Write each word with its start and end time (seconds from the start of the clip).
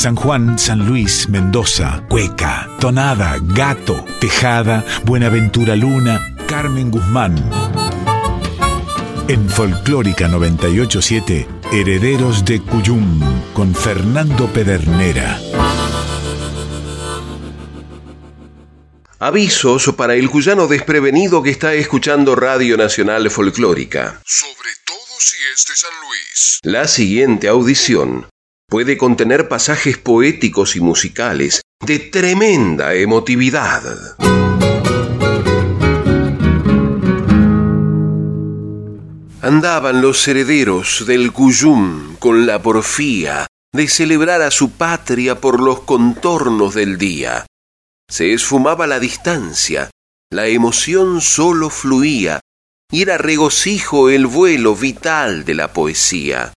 San 0.00 0.16
Juan, 0.16 0.58
San 0.58 0.86
Luis, 0.86 1.28
Mendoza, 1.28 2.06
Cueca, 2.08 2.70
Tonada, 2.80 3.36
Gato, 3.42 4.02
Tejada, 4.18 4.82
Buenaventura 5.04 5.76
Luna, 5.76 6.36
Carmen 6.48 6.90
Guzmán. 6.90 7.36
En 9.28 9.46
Folclórica 9.50 10.26
987, 10.26 11.46
Herederos 11.70 12.46
de 12.46 12.62
Cuyum, 12.62 13.20
con 13.52 13.74
Fernando 13.74 14.46
Pedernera. 14.46 15.38
Avisos 19.18 19.92
para 19.98 20.14
el 20.14 20.30
cuyano 20.30 20.66
desprevenido 20.66 21.42
que 21.42 21.50
está 21.50 21.74
escuchando 21.74 22.34
Radio 22.34 22.78
Nacional 22.78 23.30
Folclórica. 23.30 24.22
Sobre 24.24 24.70
todo 24.86 25.14
si 25.18 25.36
es 25.52 25.66
de 25.68 25.76
San 25.76 25.90
Luis. 26.00 26.60
La 26.62 26.88
siguiente 26.88 27.48
audición 27.48 28.29
puede 28.70 28.96
contener 28.96 29.48
pasajes 29.48 29.98
poéticos 29.98 30.76
y 30.76 30.80
musicales 30.80 31.60
de 31.84 31.98
tremenda 31.98 32.94
emotividad. 32.94 33.82
Andaban 39.42 40.00
los 40.00 40.26
herederos 40.28 41.04
del 41.06 41.32
Cuyum 41.32 42.14
con 42.16 42.46
la 42.46 42.62
porfía 42.62 43.46
de 43.72 43.88
celebrar 43.88 44.40
a 44.42 44.52
su 44.52 44.70
patria 44.70 45.40
por 45.40 45.60
los 45.60 45.80
contornos 45.80 46.74
del 46.74 46.96
día. 46.96 47.46
Se 48.08 48.32
esfumaba 48.32 48.86
la 48.86 49.00
distancia, 49.00 49.90
la 50.30 50.46
emoción 50.46 51.20
solo 51.20 51.70
fluía, 51.70 52.40
y 52.92 53.02
era 53.02 53.18
regocijo 53.18 54.10
el 54.10 54.26
vuelo 54.26 54.76
vital 54.76 55.44
de 55.44 55.54
la 55.54 55.72
poesía. 55.72 56.52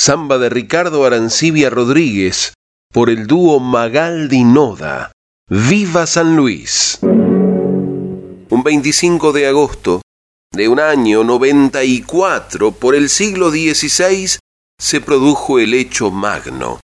Samba 0.00 0.38
de 0.38 0.48
Ricardo 0.48 1.04
Arancibia 1.04 1.68
Rodríguez 1.68 2.54
por 2.90 3.10
el 3.10 3.26
dúo 3.26 3.60
Magaldi 3.60 4.44
Noda. 4.44 5.12
¡Viva 5.46 6.06
San 6.06 6.36
Luis! 6.36 6.98
Un 7.02 8.62
25 8.64 9.30
de 9.34 9.46
agosto 9.46 10.00
de 10.54 10.68
un 10.68 10.80
año 10.80 11.22
94 11.22 12.72
por 12.72 12.94
el 12.94 13.10
siglo 13.10 13.50
XVI 13.50 14.38
se 14.80 15.00
produjo 15.02 15.58
el 15.58 15.74
hecho 15.74 16.10
magno. 16.10 16.80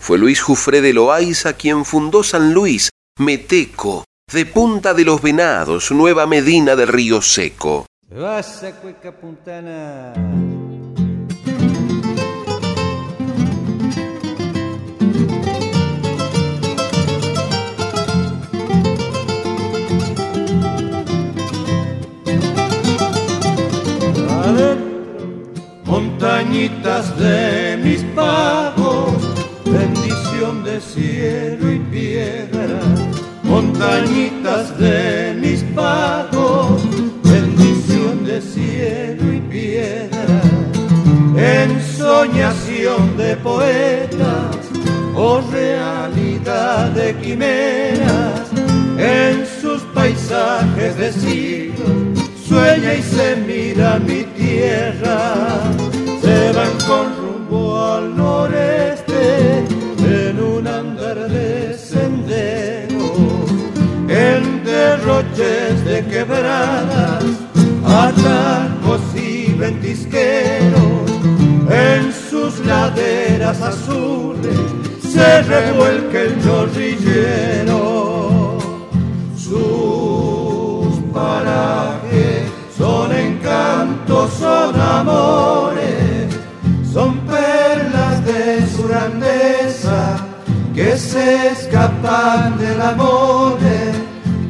Fue 0.00 0.16
Luis 0.16 0.40
Jufré 0.40 0.80
de 0.80 0.92
Loaiza 0.92 1.54
quien 1.54 1.84
fundó 1.84 2.22
San 2.22 2.54
Luis, 2.54 2.88
Meteco, 3.18 4.04
de 4.32 4.46
Punta 4.46 4.94
de 4.94 5.04
los 5.04 5.20
Venados, 5.20 5.90
Nueva 5.90 6.28
Medina 6.28 6.76
del 6.76 6.86
Río 6.86 7.20
Seco. 7.20 7.86
Montañitas 25.84 27.18
de 27.18 27.78
mis 27.82 28.02
pagos, 28.14 29.12
bendición 29.64 30.62
de 30.64 30.80
cielo 30.80 31.72
y 31.72 31.78
piedra, 31.78 32.80
montañitas 33.42 34.78
de 34.78 35.34
mis 35.40 35.62
pagos, 35.74 36.82
bendición 37.22 38.24
de 38.24 38.40
cielo 38.40 39.32
y 39.32 39.40
piedra, 39.40 40.42
en 41.36 41.70
ensoñación 41.70 43.16
de 43.16 43.36
poetas 43.36 44.56
o 45.14 45.40
realidad 45.52 46.90
de 46.90 47.14
quimeras 47.16 48.50
en 48.98 49.46
sus 49.60 49.82
paisajes 49.94 50.96
de 50.98 51.12
siglos 51.12 52.03
sueña 52.48 52.94
y 52.94 53.02
se 53.02 53.36
mira 53.36 53.98
mi 53.98 54.24
tierra. 54.36 55.34
Se 56.22 56.52
van 56.52 56.74
con 56.86 57.16
rumbo 57.16 57.82
al 57.82 58.16
noreste 58.16 59.64
en 60.04 60.40
un 60.40 60.66
andar 60.66 61.28
de 61.28 61.76
sendero. 61.76 63.14
En 64.08 64.64
derroches 64.64 65.84
de 65.84 66.04
quebradas 66.06 67.24
atajos 67.84 69.02
y 69.14 69.52
ventisqueros. 69.54 71.10
En 71.70 72.12
sus 72.12 72.64
laderas 72.66 73.60
azules 73.60 74.58
se 75.00 75.42
revuelca 75.42 76.20
el 76.20 76.42
chorrillero. 76.42 78.13
Escapan 92.04 92.58
del 92.58 92.80
amor. 92.80 93.58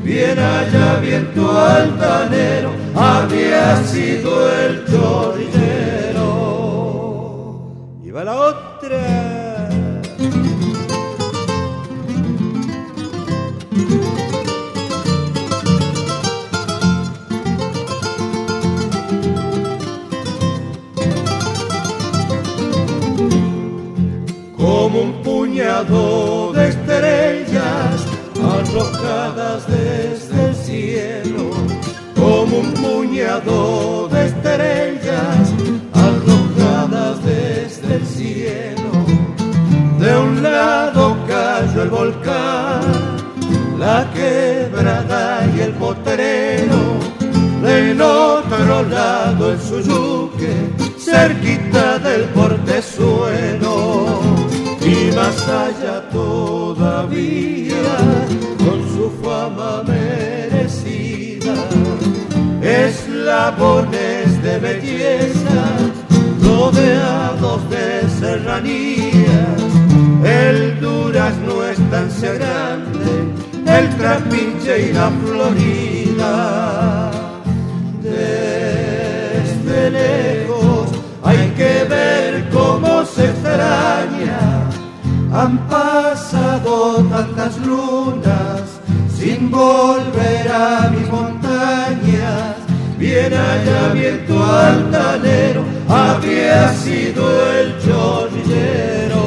Bien 0.02 0.38
allá, 0.38 0.96
viento 1.00 1.58
altanero, 1.58 2.70
había 2.94 3.76
sido 3.84 4.50
el 4.50 4.84
chorrillero. 4.86 6.28
Y 8.04 8.10
va 8.10 8.24
la 8.24 8.36
otra. 8.36 9.24
como 24.56 25.00
un 25.00 25.22
puñado 25.22 26.43
de 26.43 26.43
desde 29.04 30.46
el 30.46 30.54
cielo, 30.54 31.50
como 32.14 32.58
un 32.60 32.72
puñado 32.72 34.08
de 34.08 34.26
estrellas 34.26 35.52
arrojadas 35.92 37.22
desde 37.22 37.96
el 37.96 38.06
cielo. 38.06 38.90
De 39.98 40.16
un 40.16 40.42
lado 40.42 41.16
cayó 41.28 41.82
el 41.82 41.90
volcán, 41.90 42.80
la 43.78 44.10
quebrada 44.14 45.46
y 45.54 45.60
el 45.60 45.72
potrero, 45.74 46.98
del 47.62 48.00
otro 48.00 48.82
lado 48.84 49.52
el 49.52 49.60
suyuque, 49.60 50.70
cerquita 50.98 51.98
del 51.98 52.24
portezuelo 52.30 54.20
y 54.80 55.14
más 55.14 55.46
allá 55.48 56.08
todavía 56.10 57.74
su 59.24 59.30
fama 59.30 59.82
merecida. 59.86 61.54
Eslabones 62.62 64.42
de 64.42 64.58
belleza 64.58 65.62
rodeados 66.42 67.70
de 67.70 68.08
serranías. 68.20 69.62
El 70.24 70.80
durazno 70.80 71.64
estancia 71.64 72.32
grande 72.34 73.34
el 73.66 73.88
trapiche 73.96 74.88
y 74.88 74.92
la 74.92 75.10
florida. 75.10 77.10
Desde 78.02 79.90
lejos 79.90 80.88
hay 81.22 81.48
que 81.56 81.84
ver 81.84 82.48
cómo 82.50 83.04
se 83.04 83.26
extraña. 83.26 84.68
Han 85.32 85.58
pasado 85.68 87.04
tantas 87.10 87.58
lunas 87.58 88.43
volver 89.50 90.48
a 90.50 90.90
mis 90.90 91.08
montañas. 91.08 92.56
Bien 92.98 93.32
altanero, 94.42 95.64
había 95.88 96.72
sido 96.74 97.52
el 97.52 97.78
chorrillero. 97.84 99.22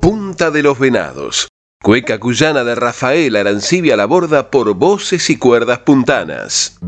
Punta 0.00 0.50
de 0.50 0.62
los 0.62 0.78
Venados. 0.78 1.48
Cueca 1.82 2.20
cuyana 2.20 2.62
de 2.62 2.74
Rafael 2.74 3.36
Arancibia 3.36 3.96
la 3.96 4.04
borda 4.04 4.50
por 4.50 4.74
voces 4.74 5.30
y 5.30 5.38
cuerdas 5.38 5.78
puntanas. 5.78 6.78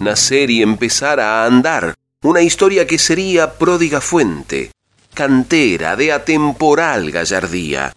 Nacer 0.00 0.50
y 0.50 0.62
empezar 0.62 1.20
a 1.20 1.44
andar. 1.44 1.94
Una 2.22 2.40
historia 2.40 2.86
que 2.86 2.98
sería 2.98 3.58
pródiga 3.58 4.00
fuente, 4.00 4.70
cantera 5.12 5.96
de 5.96 6.12
atemporal 6.12 7.10
gallardía. 7.10 7.92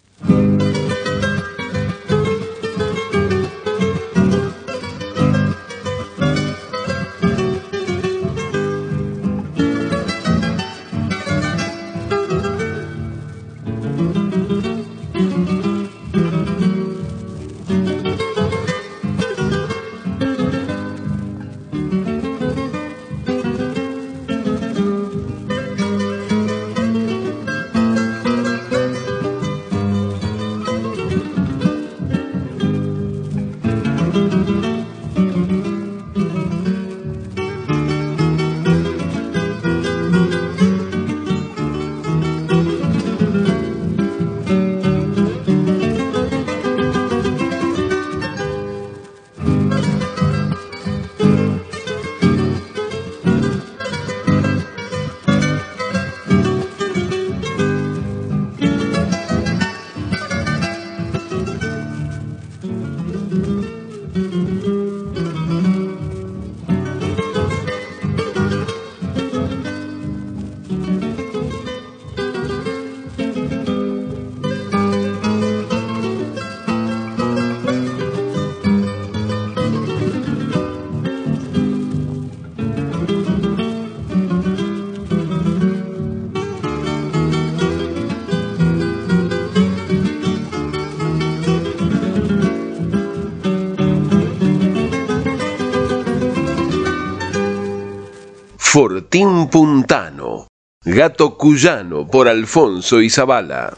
Fortín 98.72 99.50
Puntano, 99.50 100.46
Gato 100.86 101.40
Cuyano 101.40 102.06
por 102.06 102.28
Alfonso 102.28 103.02
y 103.02 103.10
Zabala. 103.10 103.76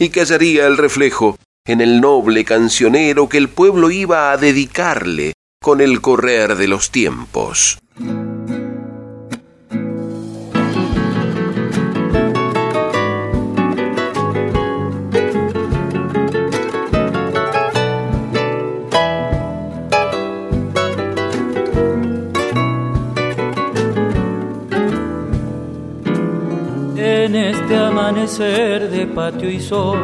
Y 0.00 0.08
callaría 0.08 0.66
el 0.66 0.76
reflejo 0.76 1.36
en 1.64 1.80
el 1.80 2.00
noble 2.00 2.44
cancionero 2.44 3.28
que 3.28 3.38
el 3.38 3.48
pueblo 3.48 3.92
iba 3.92 4.32
a 4.32 4.36
dedicarle 4.38 5.34
con 5.62 5.80
el 5.80 6.00
correr 6.00 6.56
de 6.56 6.66
los 6.66 6.90
tiempos. 6.90 7.78
Amanecer 28.28 28.90
de 28.90 29.06
patio 29.06 29.48
y 29.48 29.58
sol, 29.58 29.98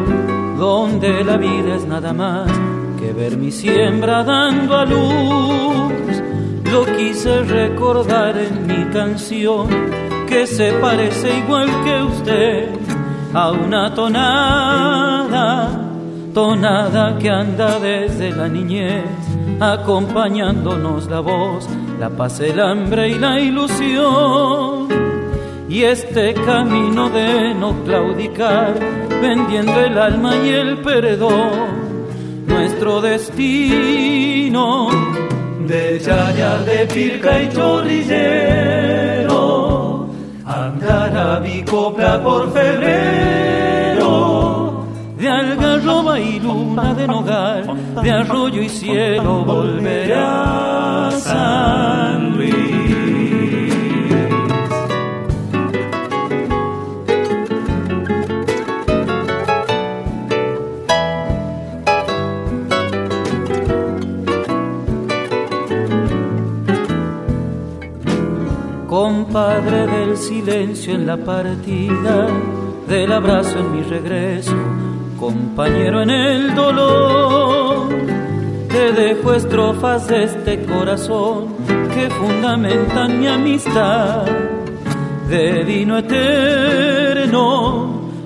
donde 0.57 1.23
la 1.25 1.37
vida 1.37 1.77
es 1.77 1.85
nada 1.87 2.15
más 2.15 2.51
que 2.99 3.13
ver 3.13 3.37
mi 3.37 3.51
siembra 3.51 4.25
dando 4.25 4.77
a 4.77 4.87
luz. 4.87 6.23
Lo 6.73 6.87
quise 6.97 7.43
recordar 7.43 8.39
en 8.39 8.67
mi 8.67 8.91
canción, 8.93 9.69
que 10.27 10.47
se 10.47 10.73
parece 10.73 11.39
igual 11.39 11.69
que 11.85 12.03
usted 12.03 12.69
a 13.35 13.51
una 13.53 13.95
tonada, 13.95 15.69
tonada 16.33 17.19
que 17.19 17.29
anda 17.29 17.79
desde 17.79 18.31
la 18.31 18.49
niñez, 18.49 19.05
acompañándonos 19.61 21.11
la 21.11 21.21
voz, 21.21 21.69
la 22.01 22.09
paz, 22.09 22.41
el 22.41 22.59
hambre 22.59 23.11
y 23.11 23.19
la 23.19 23.39
ilusión. 23.39 25.04
Y 25.75 25.83
este 25.83 26.35
camino 26.35 27.11
de 27.11 27.53
no 27.53 27.75
claudicar, 27.83 28.75
vendiendo 29.21 29.81
el 29.81 29.99
alma 29.99 30.37
y 30.37 30.51
el 30.51 30.79
perdón, 30.79 31.51
nuestro 32.47 33.01
destino 33.01 34.89
de 35.67 36.01
chayar 36.01 36.65
de 36.65 36.87
pirca 36.87 37.43
y 37.43 37.49
chorrillero, 37.49 38.15
andar 40.47 41.17
a 41.17 41.41
mi 41.41 41.65
copla 41.65 42.23
por 42.23 42.53
febrero, 42.53 44.05
de 45.19 45.29
algarroba 45.29 46.21
y 46.21 46.39
luna 46.39 46.95
de 46.95 47.09
nogal, 47.09 47.67
de 48.01 48.13
arroyo 48.13 48.63
y 48.63 48.69
cielo 48.69 49.45
volverá 49.45 51.09
a 51.09 51.95
Padre 68.87 69.87
del 69.87 70.17
silencio 70.17 70.95
en 70.95 71.07
la 71.07 71.17
partida, 71.17 72.29
del 72.87 73.13
abrazo 73.13 73.59
en 73.59 73.73
mi 73.73 73.83
regreso, 73.83 74.55
compañero 75.19 76.03
en 76.03 76.11
el 76.11 76.55
dolor. 76.55 77.89
Te 78.69 78.93
dejo 78.93 79.33
estrofas 79.33 80.07
de 80.07 80.25
este 80.25 80.63
corazón 80.65 81.49
que 81.67 82.11
fundamentan 82.11 83.21
mi 83.21 83.27
amistad, 83.27 84.27
de 85.29 85.65
vino 85.65 85.99
eterno, 85.99 87.31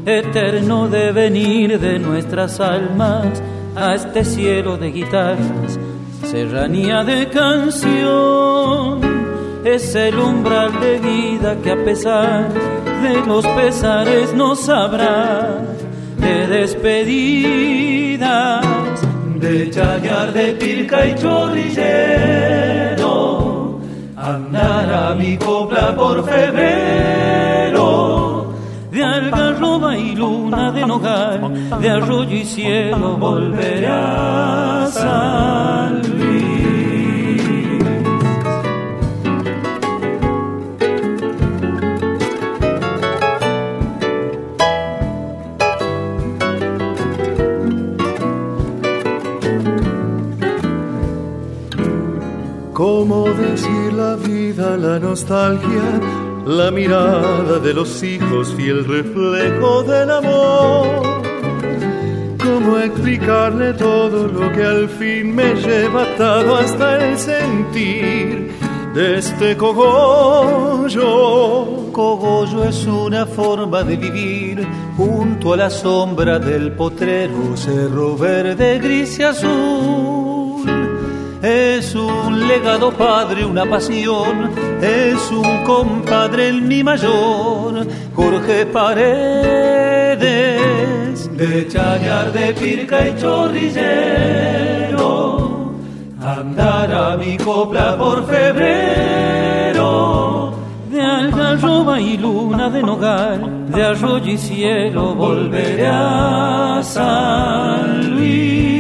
eterno 0.04 0.88
de 0.88 1.12
venir 1.12 1.78
de 1.78 1.98
nuestras 1.98 2.60
almas 2.60 3.42
a 3.76 3.94
este 3.94 4.24
cielo 4.24 4.76
de 4.76 4.90
guitarras, 4.90 5.78
serranía 6.24 7.04
de 7.04 7.28
canción 7.28 9.07
es 9.64 9.94
el 9.94 10.18
umbral 10.18 10.80
de 10.80 10.98
vida 10.98 11.56
que 11.62 11.70
a 11.72 11.84
pesar 11.84 12.48
de 13.02 13.26
los 13.26 13.46
pesares 13.46 14.34
nos 14.34 14.68
habrá 14.68 15.60
de 16.16 16.46
despedidas, 16.46 18.26
de 19.36 19.70
chayar 19.70 20.32
de 20.32 20.52
pirca 20.52 21.06
y 21.06 21.14
chorrillero, 21.14 21.78
andar 24.16 24.92
a 24.92 25.14
mi 25.14 25.36
copla 25.36 25.94
por 25.94 26.24
febrero, 26.28 27.78
de 28.90 29.04
algarroba 29.04 29.96
y 29.96 30.16
luna 30.16 30.72
de 30.72 30.86
nogal, 30.86 31.70
de 31.80 31.90
arroyo 31.90 32.36
y 32.36 32.44
cielo 32.44 33.16
volveré 33.16 33.86
a 33.86 34.88
¿Cómo 52.98 53.30
decir 53.30 53.92
la 53.92 54.16
vida, 54.16 54.76
la 54.76 54.98
nostalgia, 54.98 56.00
la 56.44 56.72
mirada 56.72 57.60
de 57.60 57.72
los 57.72 58.02
hijos, 58.02 58.52
fiel 58.56 58.84
reflejo 58.84 59.84
del 59.84 60.10
amor? 60.10 61.22
¿Cómo 62.42 62.76
explicarle 62.80 63.74
todo 63.74 64.26
lo 64.26 64.52
que 64.52 64.64
al 64.64 64.88
fin 64.88 65.32
me 65.32 65.54
lleva 65.54 66.12
atado 66.12 66.56
hasta 66.56 67.06
el 67.06 67.16
sentir 67.16 68.50
de 68.92 69.18
este 69.18 69.56
cogollo? 69.56 70.98
Cogollo 71.92 72.64
es 72.64 72.84
una 72.84 73.26
forma 73.26 73.84
de 73.84 73.96
vivir 73.96 74.66
junto 74.96 75.52
a 75.52 75.56
la 75.56 75.70
sombra 75.70 76.40
del 76.40 76.72
potrero, 76.72 77.56
cerro 77.56 78.16
verde, 78.16 78.80
gris 78.80 79.20
y 79.20 79.22
azul 79.22 80.17
es 81.42 81.94
un 81.94 82.48
legado 82.48 82.90
padre, 82.92 83.44
una 83.44 83.64
pasión, 83.64 84.50
es 84.82 85.30
un 85.30 85.64
compadre 85.64 86.48
el 86.48 86.62
mi 86.62 86.82
mayor, 86.82 87.86
Jorge 88.14 88.66
Paredes, 88.66 90.18
de 91.36 91.68
Chayar 91.68 92.32
de 92.32 92.52
Pirca 92.54 93.08
y 93.08 93.14
Chorrillero, 93.20 93.78
andar 96.20 96.92
a 96.92 97.16
mi 97.16 97.36
copla 97.36 97.96
por 97.96 98.26
febrero, 98.26 99.78
de 100.90 101.00
algarroba 101.00 102.00
y 102.00 102.16
luna 102.16 102.68
de 102.68 102.82
nogal, 102.82 103.70
de 103.70 103.84
arroyo 103.84 104.32
y 104.32 104.38
cielo 104.38 105.14
volveré 105.14 105.86
a 105.86 106.80
San 106.82 108.16
Luis 108.16 108.77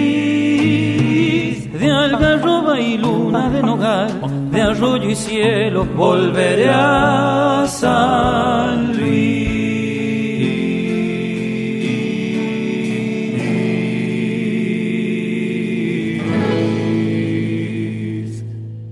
algarroba 2.04 2.80
y 2.80 2.96
luna 2.98 3.50
de 3.50 3.62
nogal, 3.62 4.50
de 4.50 4.62
arroyo 4.62 5.08
y 5.10 5.14
cielo, 5.14 5.84
volveré 5.84 6.70
a 6.70 7.66
San 7.68 8.96
Luis. 8.96 9.58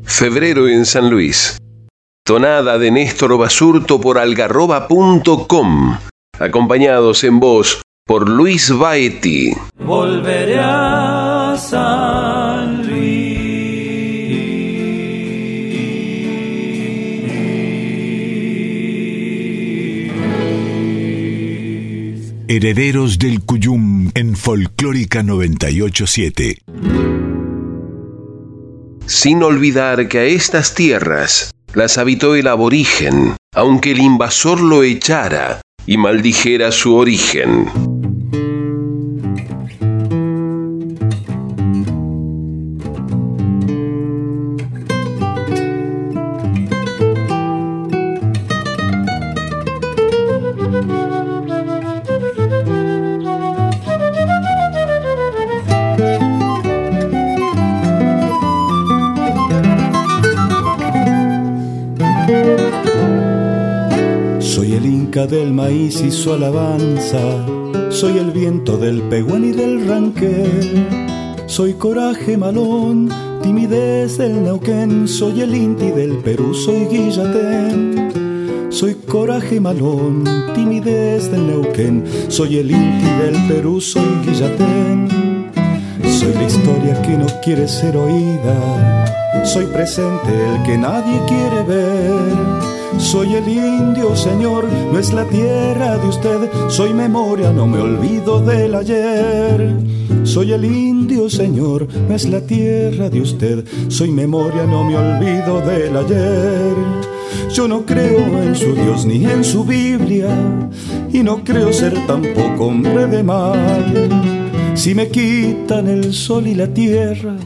Febrero 0.04 0.66
en 0.66 0.86
San 0.86 1.10
Luis. 1.10 1.58
Tonada 2.24 2.78
de 2.78 2.90
Néstor 2.90 3.36
Basurto 3.38 4.00
por 4.00 4.18
algarroba.com. 4.18 5.98
Acompañados 6.40 7.22
en 7.22 7.38
voz 7.38 7.82
por 8.06 8.28
Luis 8.28 8.76
Baeti. 8.76 9.52
Volveré 9.78 10.58
a 10.58 11.54
San 11.58 12.55
Herederos 22.48 23.18
del 23.18 23.40
Cuyum 23.40 24.12
en 24.14 24.36
Folclórica 24.36 25.24
987. 25.24 26.58
Sin 29.06 29.42
olvidar 29.42 30.06
que 30.06 30.18
a 30.20 30.24
estas 30.24 30.72
tierras 30.72 31.50
las 31.74 31.98
habitó 31.98 32.36
el 32.36 32.46
aborigen, 32.46 33.34
aunque 33.52 33.90
el 33.90 33.98
invasor 33.98 34.60
lo 34.60 34.84
echara 34.84 35.60
y 35.86 35.96
maldijera 35.96 36.70
su 36.70 36.94
origen. 36.94 37.66
Del 65.26 65.52
maíz 65.52 66.00
y 66.02 66.10
su 66.10 66.32
alabanza. 66.32 67.18
Soy 67.90 68.18
el 68.18 68.30
viento 68.30 68.76
del 68.76 69.02
peguán 69.02 69.44
y 69.44 69.52
del 69.52 69.86
ranquel. 69.86 70.86
Soy 71.46 71.74
coraje 71.74 72.36
malón, 72.36 73.08
timidez 73.42 74.18
del 74.18 74.44
Neuquén. 74.44 75.08
Soy 75.08 75.40
el 75.40 75.54
inti 75.54 75.90
del 75.90 76.18
Perú, 76.18 76.54
soy 76.54 76.86
Guillatén. 76.86 77.96
soy 78.70 78.94
coraje 78.94 79.58
malón, 79.58 80.24
timidez 80.54 81.30
del 81.30 81.46
Neuquén, 81.46 82.04
soy 82.28 82.58
el 82.58 82.70
Inti 82.70 83.08
del 83.22 83.48
Perú, 83.48 83.80
soy 83.80 84.04
Guillatén. 84.22 85.50
Soy 86.04 86.34
la 86.34 86.42
historia 86.42 87.00
que 87.02 87.16
no 87.16 87.26
quiere 87.42 87.66
ser 87.68 87.96
oída, 87.96 89.44
soy 89.44 89.64
presente 89.66 90.28
el 90.28 90.62
que 90.64 90.76
nadie 90.76 91.20
quiere 91.26 91.62
ver. 91.62 92.55
Soy 92.98 93.34
el 93.34 93.48
indio, 93.48 94.16
Señor, 94.16 94.64
no 94.92 94.98
es 94.98 95.12
la 95.12 95.24
tierra 95.24 95.98
de 95.98 96.08
usted. 96.08 96.50
Soy 96.68 96.92
memoria, 96.94 97.52
no 97.52 97.66
me 97.66 97.78
olvido 97.78 98.40
del 98.40 98.74
ayer. 98.74 99.74
Soy 100.24 100.52
el 100.52 100.64
indio, 100.64 101.30
Señor, 101.30 101.86
no 102.08 102.14
es 102.14 102.28
la 102.28 102.40
tierra 102.40 103.08
de 103.08 103.20
usted. 103.20 103.64
Soy 103.88 104.10
memoria, 104.10 104.64
no 104.64 104.84
me 104.84 104.96
olvido 104.96 105.60
del 105.60 105.96
ayer. 105.96 106.74
Yo 107.52 107.68
no 107.68 107.86
creo 107.86 108.42
en 108.42 108.54
su 108.54 108.74
Dios 108.74 109.06
ni 109.06 109.24
en 109.24 109.44
su 109.44 109.64
Biblia, 109.64 110.28
y 111.12 111.22
no 111.22 111.44
creo 111.44 111.72
ser 111.72 111.94
tampoco 112.06 112.66
hombre 112.66 113.06
de 113.06 113.22
mal. 113.22 114.72
Si 114.74 114.94
me 114.94 115.08
quitan 115.08 115.88
el 115.88 116.12
sol 116.12 116.46
y 116.46 116.54
la 116.54 116.66
tierra, 116.66 117.36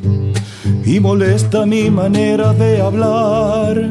y 0.85 1.01
molesta 1.01 1.67
mi 1.67 1.91
manera 1.91 2.53
de 2.55 2.81
hablar, 2.81 3.91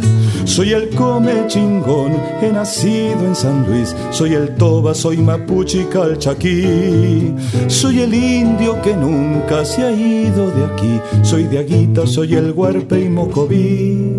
soy 0.49 0.73
el 0.73 0.89
come 0.89 1.45
chingón, 1.47 2.11
he 2.41 2.51
nacido 2.51 3.25
en 3.25 3.35
San 3.35 3.67
Luis. 3.67 3.95
Soy 4.09 4.33
el 4.33 4.55
toba, 4.55 4.95
soy 4.95 5.17
mapuche 5.17 5.83
y 5.83 5.85
calchaquí. 5.85 7.33
Soy 7.67 8.01
el 8.01 8.13
indio 8.13 8.81
que 8.81 8.95
nunca 8.95 9.63
se 9.63 9.83
ha 9.83 9.91
ido 9.91 10.49
de 10.51 10.65
aquí. 10.65 10.99
Soy 11.21 11.43
de 11.43 11.59
Aguita, 11.59 12.07
soy 12.07 12.33
el 12.33 12.51
huarpe 12.51 12.99
y 12.99 13.09
mocoví. 13.09 14.18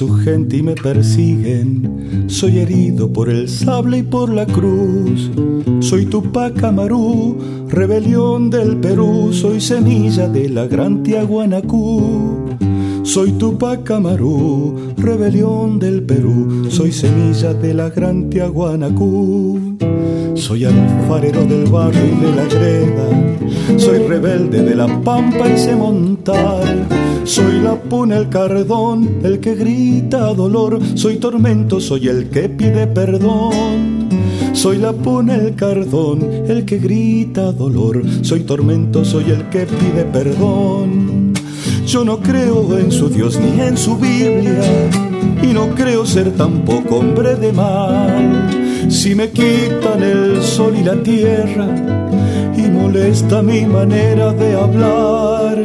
Su 0.00 0.14
gente 0.14 0.56
y 0.56 0.62
me 0.62 0.74
persiguen. 0.76 2.24
Soy 2.26 2.60
herido 2.60 3.12
por 3.12 3.28
el 3.28 3.50
sable 3.50 3.98
y 3.98 4.02
por 4.02 4.32
la 4.32 4.46
cruz. 4.46 5.30
Soy 5.80 6.06
Tupac 6.06 6.64
Amarú, 6.64 7.36
rebelión 7.68 8.48
del 8.48 8.78
Perú. 8.78 9.28
Soy 9.34 9.60
semilla 9.60 10.26
de 10.26 10.48
la 10.48 10.66
gran 10.66 11.02
Tiahuanacú. 11.02 12.56
Soy 13.02 13.32
Tupac 13.32 13.90
Amarú, 13.90 14.74
rebelión 14.96 15.78
del 15.78 16.02
Perú. 16.02 16.70
Soy 16.70 16.92
semilla 16.92 17.52
de 17.52 17.74
la 17.74 17.90
gran 17.90 18.30
Tiahuanacú. 18.30 19.59
Soy 20.50 20.64
alfarero 20.64 21.44
del 21.44 21.66
barrio 21.66 22.04
y 22.04 22.24
de 22.24 22.34
la 22.34 22.44
greda. 22.46 23.78
Soy 23.78 23.98
rebelde 23.98 24.64
de 24.64 24.74
la 24.74 24.88
pampa 25.00 25.48
y 25.48 25.56
sé 25.56 25.76
montar 25.76 26.88
soy 27.22 27.60
la 27.60 27.76
puna, 27.76 28.16
el 28.16 28.28
cardón, 28.28 29.20
el 29.22 29.38
que 29.38 29.54
grita 29.54 30.34
dolor. 30.34 30.80
Soy 30.96 31.18
tormento, 31.18 31.80
soy 31.80 32.08
el 32.08 32.30
que 32.30 32.48
pide 32.48 32.88
perdón. 32.88 34.08
Soy 34.52 34.78
la 34.78 34.92
puna, 34.92 35.36
el 35.36 35.54
cardón, 35.54 36.28
el 36.48 36.64
que 36.64 36.78
grita 36.78 37.52
dolor. 37.52 38.02
Soy 38.22 38.40
tormento, 38.40 39.04
soy 39.04 39.30
el 39.30 39.48
que 39.50 39.66
pide 39.66 40.04
perdón. 40.12 41.32
Yo 41.86 42.04
no 42.04 42.18
creo 42.18 42.76
en 42.76 42.90
su 42.90 43.08
Dios 43.08 43.38
ni 43.38 43.60
en 43.60 43.76
su 43.76 43.96
Biblia. 43.96 44.90
Y 45.44 45.52
no 45.52 45.68
creo 45.76 46.04
ser 46.04 46.32
tampoco 46.32 46.96
hombre 46.96 47.36
de 47.36 47.52
mal. 47.52 48.59
Si 48.90 49.14
me 49.14 49.30
quitan 49.30 50.02
el 50.02 50.42
sol 50.42 50.74
y 50.76 50.82
la 50.82 51.02
tierra 51.02 51.66
y 52.56 52.62
molesta 52.62 53.40
mi 53.40 53.64
manera 53.64 54.32
de 54.32 54.54
hablar, 54.54 55.56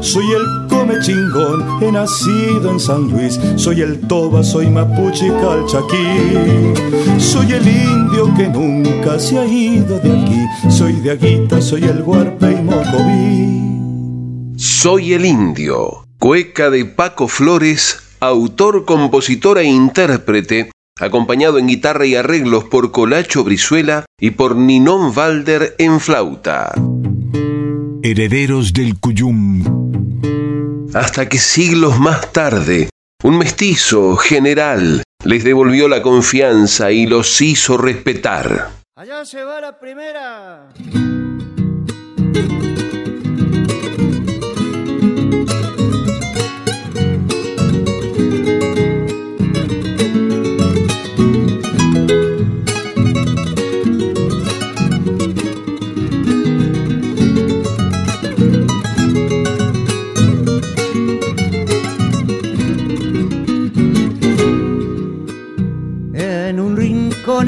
soy 0.00 0.24
el 0.32 0.64
me 0.84 1.00
chingón, 1.00 1.82
he 1.82 1.90
nacido 1.90 2.70
en 2.70 2.80
San 2.80 3.10
Luis, 3.10 3.40
soy 3.56 3.80
el 3.80 4.00
toba, 4.00 4.42
soy 4.42 4.68
mapuche 4.68 5.26
y 5.26 5.30
calchaquí, 5.30 6.76
soy 7.18 7.52
el 7.52 7.66
indio 7.66 8.34
que 8.36 8.48
nunca 8.48 9.18
se 9.18 9.38
ha 9.38 9.46
ido 9.46 9.98
de 9.98 10.12
aquí, 10.12 10.70
soy 10.70 10.92
de 11.00 11.12
Aguita, 11.12 11.60
soy 11.60 11.84
el 11.84 12.02
huarpe 12.02 12.52
y 12.52 12.62
mocoví. 12.62 13.60
Soy 14.56 15.14
el 15.14 15.24
indio, 15.24 16.04
cueca 16.18 16.70
de 16.70 16.84
Paco 16.84 17.28
Flores, 17.28 17.98
autor, 18.20 18.84
compositor 18.84 19.58
e 19.58 19.64
intérprete, 19.64 20.70
acompañado 21.00 21.58
en 21.58 21.66
guitarra 21.66 22.06
y 22.06 22.16
arreglos 22.16 22.64
por 22.64 22.92
Colacho 22.92 23.44
Brizuela 23.44 24.04
y 24.20 24.30
por 24.30 24.56
Ninón 24.56 25.14
Valder 25.14 25.74
en 25.78 26.00
flauta. 26.00 26.72
Herederos 28.02 28.72
del 28.72 28.98
Cuyum 29.00 29.84
hasta 30.94 31.28
que 31.28 31.38
siglos 31.38 31.98
más 31.98 32.32
tarde, 32.32 32.88
un 33.22 33.36
mestizo 33.36 34.16
general 34.16 35.02
les 35.24 35.42
devolvió 35.42 35.88
la 35.88 36.02
confianza 36.02 36.92
y 36.92 37.06
los 37.06 37.40
hizo 37.40 37.76
respetar. 37.76 38.70
Allá 38.96 39.24
se 39.24 39.42
va 39.42 39.60
la 39.60 39.78
primera. 39.78 40.68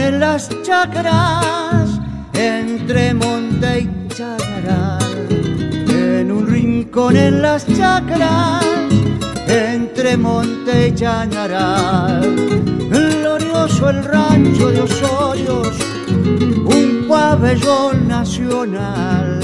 En 0.00 0.20
las 0.20 0.48
chacras, 0.62 2.00
entre 2.34 3.14
monte 3.14 3.80
y 3.80 4.08
chacaral. 4.08 5.28
En 5.88 6.30
un 6.30 6.46
rincón 6.46 7.16
en 7.16 7.42
las 7.42 7.66
chacras, 7.66 8.64
entre 9.46 10.16
monte 10.16 10.88
y 10.88 10.94
chañaral. 10.94 12.20
Glorioso 12.90 13.90
el 13.90 14.04
rancho 14.04 14.70
de 14.70 14.80
Osorios, 14.82 15.76
un 16.08 17.06
pabellón 17.08 18.08
nacional. 18.08 19.40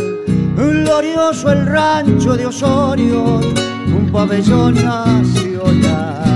Glorioso 0.56 1.52
el 1.52 1.66
rancho 1.66 2.36
de 2.36 2.46
Osorios, 2.46 3.44
un 3.86 4.10
pabellón 4.12 4.74
nacional 4.74 6.31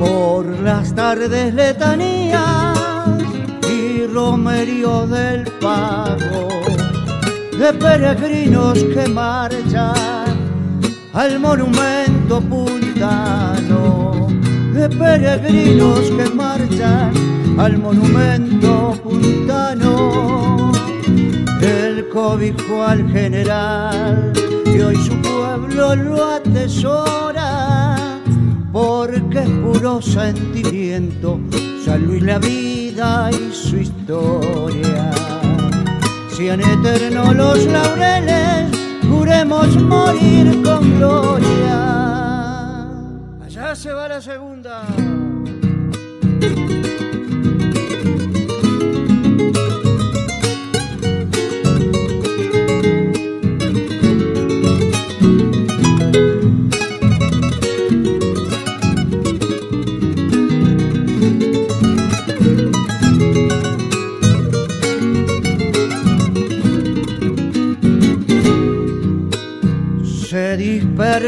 por 0.00 0.46
las 0.60 0.94
tardes 0.94 1.52
letanías 1.52 2.78
y 3.70 4.06
romerío 4.06 5.06
del 5.06 5.44
pago 5.60 6.48
de 7.58 7.72
peregrinos 7.74 8.78
que 8.94 9.06
marchan 9.08 10.24
al 11.12 11.38
monumento 11.38 12.40
puntano 12.40 14.28
de 14.72 14.88
peregrinos 14.88 16.00
que 16.16 16.30
marchan 16.30 17.12
al 17.58 17.76
monumento 17.76 18.98
puntano 19.04 20.72
el 21.60 22.08
cobijo 22.08 22.82
al 22.82 23.06
general 23.10 24.32
y 24.64 24.80
hoy 24.80 24.96
su 24.96 25.14
pueblo 25.20 25.94
lo 25.94 26.24
atesora 26.36 27.39
porque 28.72 29.40
es 29.40 29.48
puro 29.48 30.00
sentimiento, 30.00 31.40
San 31.84 32.24
la 32.24 32.38
vida 32.38 33.30
y 33.30 33.52
su 33.52 33.76
historia. 33.78 35.10
Sean 36.30 36.60
eternos 36.60 37.34
los 37.34 37.64
laureles, 37.66 38.70
juremos 39.08 39.76
morir 39.76 40.62
con 40.62 40.98
gloria. 40.98 42.86
Allá 43.44 43.74
se 43.74 43.92
va 43.92 44.08
la 44.08 44.20
segunda. 44.20 44.82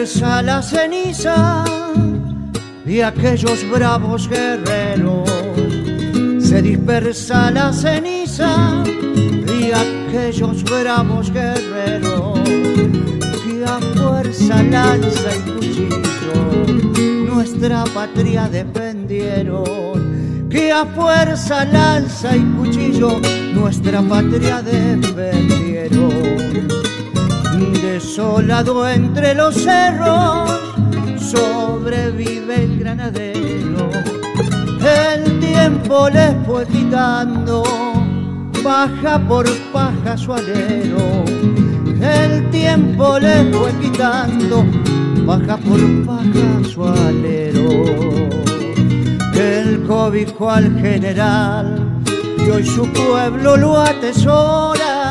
Dispersa 0.02 0.42
la 0.42 0.60
ceniza 0.60 1.64
de 2.84 3.04
aquellos 3.04 3.64
bravos 3.70 4.28
guerreros. 4.28 5.30
Se 6.40 6.60
dispersa 6.60 7.52
la 7.52 7.72
ceniza 7.72 8.82
de 8.84 9.72
aquellos 9.72 10.64
bravos 10.64 11.30
guerreros 11.30 12.40
que 13.44 13.64
a 13.64 13.78
fuerza, 13.94 14.60
lanza 14.64 15.36
y 15.36 15.40
cuchillo 15.52 16.66
nuestra 17.32 17.84
patria 17.84 18.48
defendieron. 18.48 20.48
Que 20.50 20.72
a 20.72 20.84
fuerza, 20.84 21.64
lanza 21.64 22.36
y 22.36 22.42
cuchillo 22.56 23.20
nuestra 23.54 24.02
patria 24.02 24.62
defendieron. 24.62 26.91
Desolado 28.14 28.86
entre 28.86 29.34
los 29.34 29.54
cerros 29.54 30.50
sobrevive 31.16 32.64
el 32.64 32.78
granadero. 32.78 33.88
El 35.14 35.40
tiempo 35.40 36.10
les 36.10 36.34
fue 36.44 36.66
quitando 36.66 37.62
paja 38.62 39.18
por 39.18 39.48
paja 39.72 40.18
su 40.18 40.34
alero. 40.34 41.24
El 42.02 42.50
tiempo 42.50 43.18
les 43.18 43.56
fue 43.56 43.72
quitando 43.80 44.66
paja 45.26 45.56
por 45.56 45.80
paja 46.04 46.68
su 46.70 46.84
alero. 46.84 47.82
El 49.32 49.84
cobijo 49.88 50.50
al 50.50 50.78
general 50.78 52.02
y 52.46 52.50
hoy 52.50 52.66
su 52.66 52.86
pueblo 52.92 53.56
lo 53.56 53.80
atesora 53.80 55.01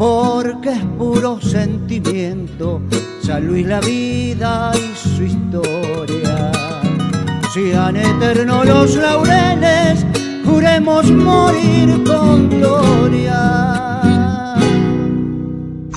porque 0.00 0.70
es 0.70 0.82
puro 0.96 1.38
sentimiento 1.42 2.80
San 3.22 3.46
Luis 3.46 3.66
la 3.66 3.80
vida 3.80 4.72
y 4.74 4.96
su 4.96 5.24
historia. 5.24 6.50
Sean 7.52 7.96
eternos 7.96 8.64
los 8.64 8.96
laureles, 8.96 10.06
juremos 10.42 11.10
morir 11.10 12.02
con 12.04 12.48
gloria. 12.48 13.74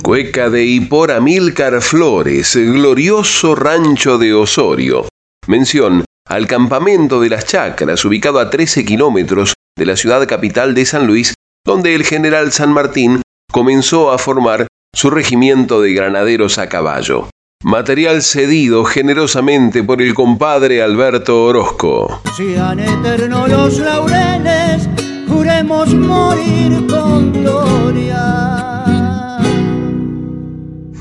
Cueca 0.02 0.50
de 0.50 0.66
Hipor 0.66 1.10
Amílcar 1.10 1.80
Flores, 1.80 2.54
glorioso 2.56 3.54
rancho 3.54 4.18
de 4.18 4.34
Osorio. 4.34 5.08
Mención 5.46 6.04
al 6.28 6.46
campamento 6.46 7.22
de 7.22 7.30
las 7.30 7.46
Chacras, 7.46 8.04
ubicado 8.04 8.38
a 8.38 8.50
13 8.50 8.84
kilómetros 8.84 9.54
de 9.78 9.86
la 9.86 9.96
ciudad 9.96 10.28
capital 10.28 10.74
de 10.74 10.84
San 10.84 11.06
Luis, 11.06 11.32
donde 11.64 11.94
el 11.94 12.04
general 12.04 12.52
San 12.52 12.70
Martín 12.70 13.22
comenzó 13.54 14.10
a 14.10 14.18
formar 14.18 14.66
su 14.92 15.10
regimiento 15.10 15.80
de 15.80 15.92
granaderos 15.92 16.58
a 16.58 16.68
caballo. 16.68 17.30
Material 17.62 18.20
cedido 18.20 18.84
generosamente 18.84 19.84
por 19.84 20.02
el 20.02 20.12
compadre 20.12 20.82
Alberto 20.82 21.44
Orozco. 21.44 22.20
Sean 22.36 22.80
eternos 22.80 23.48
los 23.48 23.78
laureles, 23.78 24.88
juremos 25.28 25.94
morir 25.94 26.84
con 26.88 27.32
gloria. 27.32 28.58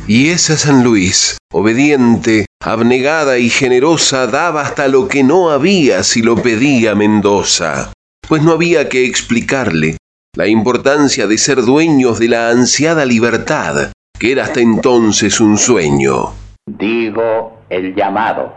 Y 0.06 0.30
esa 0.30 0.56
San 0.56 0.84
Luis, 0.84 1.40
obediente, 1.52 2.46
abnegada 2.64 3.40
y 3.40 3.50
generosa, 3.50 4.28
daba 4.28 4.62
hasta 4.62 4.88
lo 4.88 5.08
que 5.08 5.24
no 5.24 5.50
había 5.50 6.04
si 6.04 6.22
lo 6.22 6.36
pedía 6.36 6.94
Mendoza, 6.94 7.92
pues 8.28 8.44
no 8.44 8.52
había 8.52 8.90
que 8.90 9.06
explicarle 9.06 9.98
la 10.36 10.48
importancia 10.48 11.28
de 11.28 11.38
ser 11.38 11.62
dueños 11.62 12.18
de 12.18 12.28
la 12.28 12.50
ansiada 12.50 13.06
libertad, 13.06 13.92
que 14.18 14.32
era 14.32 14.46
hasta 14.46 14.62
entonces 14.62 15.40
un 15.40 15.60
sueño. 15.60 16.34
Digo 16.66 17.60
el 17.70 17.94
llamado. 17.94 18.52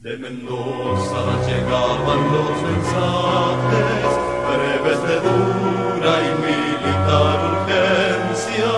De 0.00 0.16
Mendoza 0.16 1.22
llegaban 1.46 2.20
los 2.32 2.50
mensajes 2.60 4.08
breves 4.50 5.00
de 5.08 5.16
dura 5.26 6.12
y 6.26 6.30
militar 6.42 7.36
urgencia. 7.54 8.70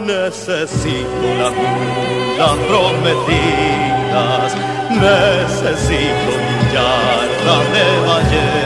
Necesito 0.00 1.24
las 1.40 1.54
mulas 1.56 2.56
prometidas, 2.68 4.48
necesito 4.90 6.32
mi 6.36 6.56
yarda 6.74 7.56
de 7.72 7.86
ballena, 8.06 8.61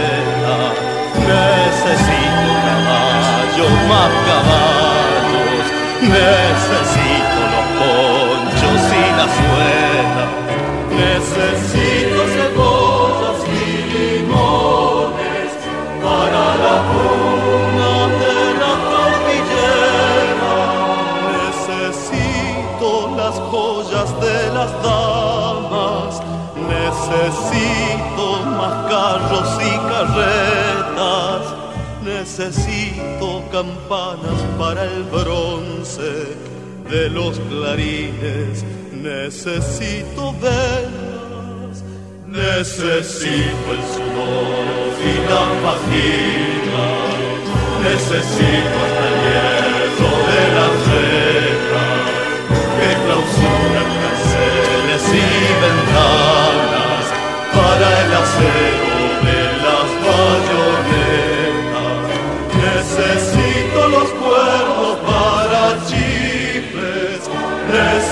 necesito 6.09 7.41
los 7.53 7.67
ponchos 7.79 8.83
y 8.93 9.07
la 9.19 9.27
suela, 9.39 10.25
necesito 10.91 12.21
cebollas 12.35 13.41
y 13.49 13.63
limones 13.93 15.51
para 16.03 16.45
la 16.65 16.77
cuna 16.91 17.93
de 18.23 18.39
la 18.63 18.73
cordillera. 18.91 20.57
Necesito 21.37 22.91
las 23.17 23.37
joyas 23.51 24.11
de 24.21 24.39
las 24.57 24.71
damas, 24.83 26.13
necesito 26.75 28.25
más 28.59 28.75
carros 28.91 29.51
y 29.63 29.73
carretas, 29.91 31.43
necesito 32.03 33.16
campanas 33.51 34.41
para 34.59 34.85
el 34.85 35.03
bronce 35.05 36.37
de 36.91 37.11
los 37.11 37.39
clarines, 37.41 38.65
necesito 38.93 40.33
velas, 40.41 41.83
necesito 42.27 43.67
el 43.77 43.83
sudor 43.95 44.93
y 45.03 45.15
la 45.31 45.45
fatiga, 45.65 46.87
necesito 47.83 48.77
hasta 48.85 49.05
el 49.09 49.17
hierro 49.25 50.13
de 50.31 50.43
las 50.57 50.75
rejas 50.95 52.07
que 52.79 52.91
clausuran 53.05 53.89
canceles 54.03 55.05
y 55.13 55.27
ventanas 55.65 57.05
para 57.53 57.87
el 58.05 58.13
acero 58.13 58.86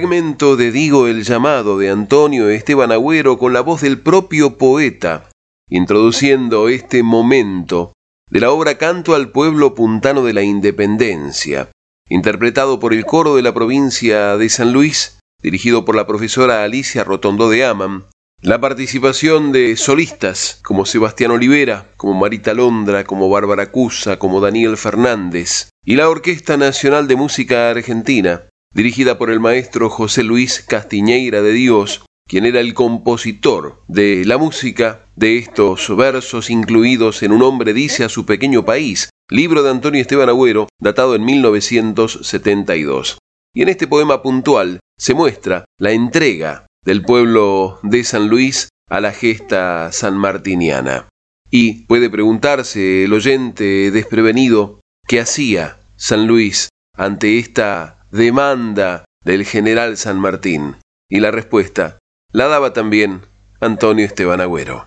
Fragmento 0.00 0.56
de 0.56 0.72
Digo 0.72 1.08
el 1.08 1.24
llamado 1.24 1.76
de 1.76 1.90
Antonio 1.90 2.48
Esteban 2.48 2.90
Agüero 2.90 3.36
con 3.36 3.52
la 3.52 3.60
voz 3.60 3.82
del 3.82 3.98
propio 3.98 4.56
poeta, 4.56 5.28
introduciendo 5.68 6.70
este 6.70 7.02
momento 7.02 7.92
de 8.30 8.40
la 8.40 8.50
obra 8.50 8.78
Canto 8.78 9.14
al 9.14 9.28
pueblo 9.28 9.74
puntano 9.74 10.24
de 10.24 10.32
la 10.32 10.42
Independencia, 10.42 11.68
interpretado 12.08 12.80
por 12.80 12.94
el 12.94 13.04
coro 13.04 13.36
de 13.36 13.42
la 13.42 13.52
provincia 13.52 14.38
de 14.38 14.48
San 14.48 14.72
Luis, 14.72 15.18
dirigido 15.42 15.84
por 15.84 15.94
la 15.94 16.06
profesora 16.06 16.64
Alicia 16.64 17.04
Rotondo 17.04 17.50
de 17.50 17.66
Aman, 17.66 18.04
la 18.40 18.58
participación 18.58 19.52
de 19.52 19.76
solistas 19.76 20.60
como 20.62 20.86
Sebastián 20.86 21.30
Olivera, 21.30 21.88
como 21.98 22.14
Marita 22.14 22.54
Londra, 22.54 23.04
como 23.04 23.28
Bárbara 23.28 23.70
Cusa, 23.70 24.18
como 24.18 24.40
Daniel 24.40 24.78
Fernández, 24.78 25.68
y 25.84 25.96
la 25.96 26.08
Orquesta 26.08 26.56
Nacional 26.56 27.06
de 27.06 27.16
Música 27.16 27.68
Argentina, 27.68 28.44
dirigida 28.74 29.18
por 29.18 29.30
el 29.30 29.40
maestro 29.40 29.90
José 29.90 30.22
Luis 30.22 30.64
Castiñeira 30.66 31.42
de 31.42 31.52
Dios, 31.52 32.02
quien 32.28 32.46
era 32.46 32.60
el 32.60 32.74
compositor 32.74 33.82
de 33.88 34.24
la 34.24 34.38
música 34.38 35.06
de 35.16 35.38
estos 35.38 35.94
versos 35.96 36.50
incluidos 36.50 37.22
en 37.22 37.32
Un 37.32 37.42
hombre 37.42 37.74
dice 37.74 38.04
a 38.04 38.08
su 38.08 38.24
pequeño 38.24 38.64
país, 38.64 39.10
libro 39.28 39.62
de 39.62 39.70
Antonio 39.70 40.00
Esteban 40.00 40.28
Agüero, 40.28 40.68
datado 40.80 41.16
en 41.16 41.24
1972. 41.24 43.18
Y 43.52 43.62
en 43.62 43.68
este 43.68 43.88
poema 43.88 44.22
puntual 44.22 44.78
se 44.96 45.14
muestra 45.14 45.64
la 45.78 45.90
entrega 45.90 46.66
del 46.84 47.02
pueblo 47.02 47.80
de 47.82 48.04
San 48.04 48.28
Luis 48.28 48.68
a 48.88 49.00
la 49.00 49.12
gesta 49.12 49.90
sanmartiniana. 49.92 51.08
Y 51.50 51.84
puede 51.86 52.08
preguntarse 52.10 53.04
el 53.04 53.12
oyente 53.12 53.90
desprevenido 53.90 54.80
qué 55.08 55.20
hacía 55.20 55.78
San 55.96 56.28
Luis 56.28 56.68
ante 56.96 57.38
esta 57.38 57.99
demanda 58.10 59.04
del 59.24 59.44
general 59.44 59.96
San 59.96 60.18
Martín? 60.18 60.76
Y 61.08 61.20
la 61.20 61.30
respuesta 61.30 61.98
la 62.32 62.46
daba 62.46 62.72
también 62.72 63.22
Antonio 63.60 64.04
Esteban 64.04 64.40
Agüero. 64.40 64.86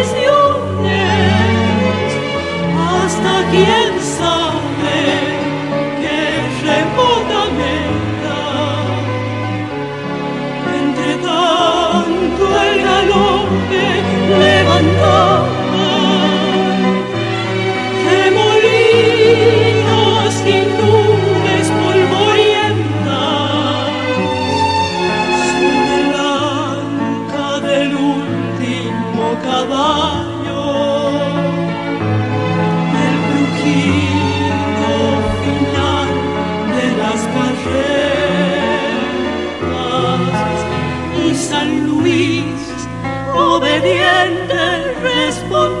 obediente 43.81 44.93
responde. 45.01 45.80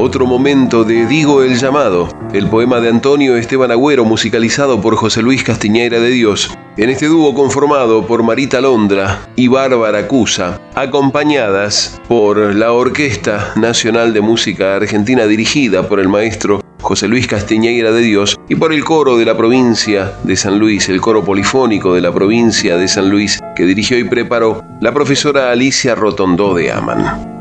Otro 0.00 0.26
momento 0.26 0.84
de 0.84 1.06
Digo 1.06 1.42
el 1.42 1.58
llamado, 1.58 2.08
el 2.32 2.46
poema 2.46 2.78
de 2.78 2.88
Antonio 2.88 3.36
Esteban 3.36 3.72
Agüero 3.72 4.04
musicalizado 4.04 4.80
por 4.80 4.94
José 4.94 5.22
Luis 5.22 5.42
Castiñeira 5.42 5.98
de 5.98 6.10
Dios, 6.10 6.56
en 6.76 6.88
este 6.88 7.06
dúo 7.06 7.34
conformado 7.34 8.06
por 8.06 8.22
Marita 8.22 8.60
Londra 8.60 9.28
y 9.34 9.48
Bárbara 9.48 10.06
Cusa, 10.06 10.60
acompañadas 10.76 12.00
por 12.06 12.54
la 12.54 12.72
Orquesta 12.72 13.54
Nacional 13.56 14.12
de 14.12 14.20
Música 14.20 14.76
Argentina 14.76 15.26
dirigida 15.26 15.88
por 15.88 15.98
el 15.98 16.08
maestro 16.08 16.60
José 16.80 17.08
Luis 17.08 17.26
Castiñeira 17.26 17.90
de 17.90 18.02
Dios 18.02 18.38
y 18.48 18.54
por 18.54 18.72
el 18.72 18.84
coro 18.84 19.18
de 19.18 19.24
la 19.24 19.36
provincia 19.36 20.12
de 20.22 20.36
San 20.36 20.60
Luis, 20.60 20.88
el 20.88 21.00
coro 21.00 21.24
polifónico 21.24 21.92
de 21.96 22.02
la 22.02 22.14
provincia 22.14 22.76
de 22.76 22.86
San 22.86 23.10
Luis 23.10 23.40
que 23.56 23.64
dirigió 23.64 23.98
y 23.98 24.04
preparó 24.04 24.62
la 24.80 24.94
profesora 24.94 25.50
Alicia 25.50 25.96
Rotondó 25.96 26.54
de 26.54 26.70
Aman. 26.70 27.37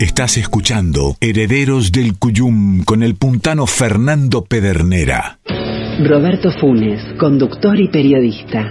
Estás 0.00 0.38
escuchando 0.38 1.14
Herederos 1.20 1.92
del 1.92 2.16
Cuyum 2.16 2.84
con 2.84 3.02
el 3.02 3.16
puntano 3.16 3.66
Fernando 3.66 4.42
Pedernera. 4.42 5.40
Roberto 6.02 6.50
Funes, 6.58 7.02
conductor 7.18 7.78
y 7.78 7.88
periodista. 7.88 8.70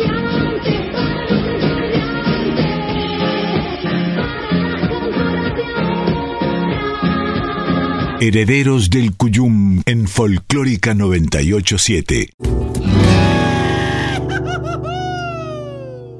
Herederos 8.23 8.91
del 8.91 9.17
Cuyum 9.17 9.81
en 9.87 10.07
Folclórica 10.07 10.93
987. 10.93 12.29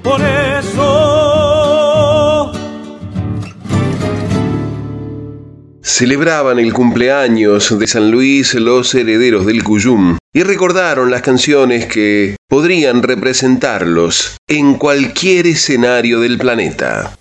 por 0.02 0.22
eso. 0.22 1.49
Celebraban 5.90 6.60
el 6.60 6.72
cumpleaños 6.72 7.78
de 7.78 7.88
San 7.88 8.12
Luis 8.12 8.54
los 8.54 8.94
herederos 8.94 9.48
del 9.48 9.64
Cuyum 9.64 10.18
y 10.32 10.44
recordaron 10.44 11.10
las 11.10 11.24
canciones 11.24 11.88
que 11.88 12.36
podrían 12.48 13.02
representarlos 13.02 14.38
en 14.48 14.76
cualquier 14.76 15.48
escenario 15.48 16.20
del 16.20 16.38
planeta. 16.38 17.18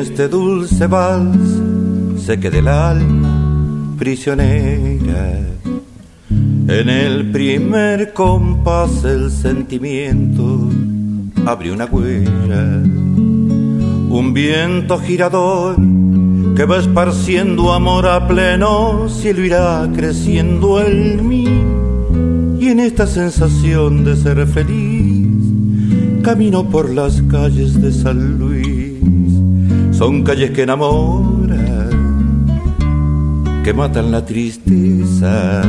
Este 0.00 0.28
dulce 0.28 0.86
vals 0.86 1.60
se 2.24 2.40
quede 2.40 2.60
el 2.60 2.68
alma 2.68 3.94
prisionera. 3.98 5.40
En 6.30 6.88
el 6.88 7.30
primer 7.30 8.14
compás 8.14 9.04
el 9.04 9.30
sentimiento 9.30 10.70
abrió 11.44 11.74
una 11.74 11.84
huella, 11.84 12.82
un 14.18 14.32
viento 14.32 14.98
girador 14.98 15.76
que 16.56 16.64
va 16.64 16.78
esparciendo 16.78 17.74
amor 17.74 18.06
a 18.06 18.26
pleno 18.26 19.08
cielo 19.08 19.44
irá 19.44 19.86
creciendo 19.94 20.80
en 20.80 21.28
mí. 21.28 21.44
Y 22.58 22.68
en 22.68 22.80
esta 22.80 23.06
sensación 23.06 24.04
de 24.04 24.16
ser 24.16 24.46
feliz 24.46 25.20
camino 26.22 26.68
por 26.68 26.90
las 26.90 27.22
calles 27.22 27.80
de 27.80 27.92
San 27.92 28.38
Luis 28.38 28.59
son 30.00 30.22
calles 30.22 30.50
que 30.52 30.62
enamoran, 30.62 31.90
que 33.62 33.74
matan 33.74 34.10
la 34.10 34.24
tristeza 34.24 35.60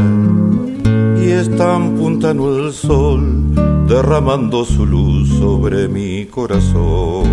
y 1.21 1.31
están 1.31 1.95
puntando 1.97 2.65
el 2.65 2.71
sol, 2.71 3.53
derramando 3.89 4.63
su 4.63 4.85
luz 4.85 5.27
sobre 5.37 5.89
mi 5.89 6.27
corazón. 6.27 7.25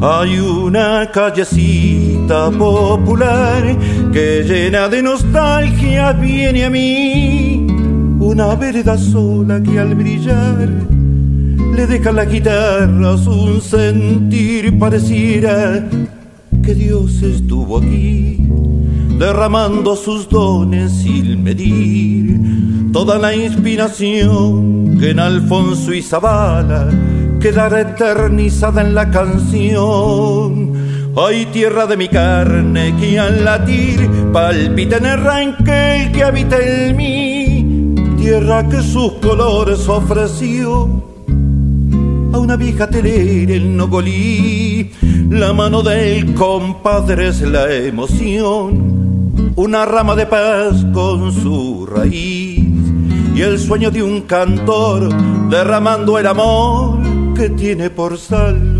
Hay 0.00 0.38
una 0.38 1.10
callecita 1.12 2.50
popular 2.50 3.76
que 4.14 4.42
llena 4.42 4.88
de 4.88 5.02
nostalgia 5.02 6.14
viene 6.14 6.64
a 6.64 6.70
mí, 6.70 7.66
una 8.20 8.54
vereda 8.54 8.96
sola 8.96 9.62
que 9.62 9.78
al 9.78 9.94
brillar 9.94 10.95
le 11.76 11.86
deja 11.86 12.10
la 12.10 12.24
guitarra 12.24 13.16
un 13.26 13.60
sentir 13.60 14.78
pareciera 14.78 15.86
que 16.64 16.74
Dios 16.74 17.22
estuvo 17.22 17.78
aquí 17.78 18.38
derramando 19.18 19.94
sus 19.94 20.26
dones 20.26 20.90
sin 21.02 21.44
medir 21.44 22.40
toda 22.92 23.18
la 23.18 23.34
inspiración 23.36 24.96
que 24.98 25.10
en 25.10 25.20
Alfonso 25.20 25.92
y 25.92 26.00
Zavala 26.00 26.88
quedará 27.40 27.82
eternizada 27.82 28.80
en 28.80 28.94
la 28.94 29.10
canción. 29.10 30.72
Hay 31.14 31.44
tierra 31.46 31.86
de 31.86 31.98
mi 31.98 32.08
carne 32.08 32.94
que 32.98 33.18
al 33.18 33.44
latir 33.44 34.08
palpita 34.32 34.96
en 34.96 35.06
el 35.06 35.20
ranquel 35.22 36.10
que 36.12 36.24
habita 36.24 36.56
en 36.58 36.96
mí, 36.96 37.94
tierra 38.16 38.66
que 38.66 38.80
sus 38.80 39.12
colores 39.14 39.86
ofreció 39.88 41.15
vieja 42.56 42.88
telera 42.88 43.54
el 43.54 43.76
nogolí. 43.76 44.90
La 45.30 45.52
mano 45.52 45.82
del 45.82 46.34
compadre 46.34 47.28
es 47.28 47.40
la 47.42 47.72
emoción, 47.72 49.52
una 49.56 49.84
rama 49.84 50.14
de 50.14 50.26
paz 50.26 50.84
con 50.92 51.32
su 51.32 51.86
raíz. 51.86 52.64
Y 53.34 53.42
el 53.42 53.58
sueño 53.58 53.90
de 53.90 54.02
un 54.02 54.22
cantor 54.22 55.14
derramando 55.50 56.18
el 56.18 56.26
amor 56.26 56.98
que 57.34 57.50
tiene 57.50 57.90
por 57.90 58.18
sal 58.18 58.75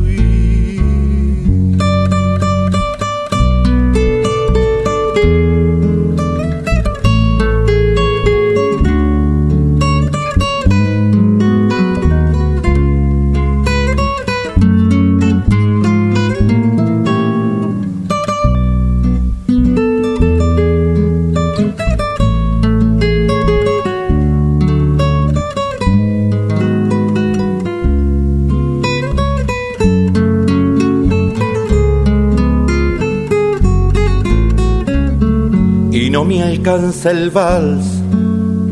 alcanza 36.66 37.12
el 37.12 37.30
vals 37.30 37.86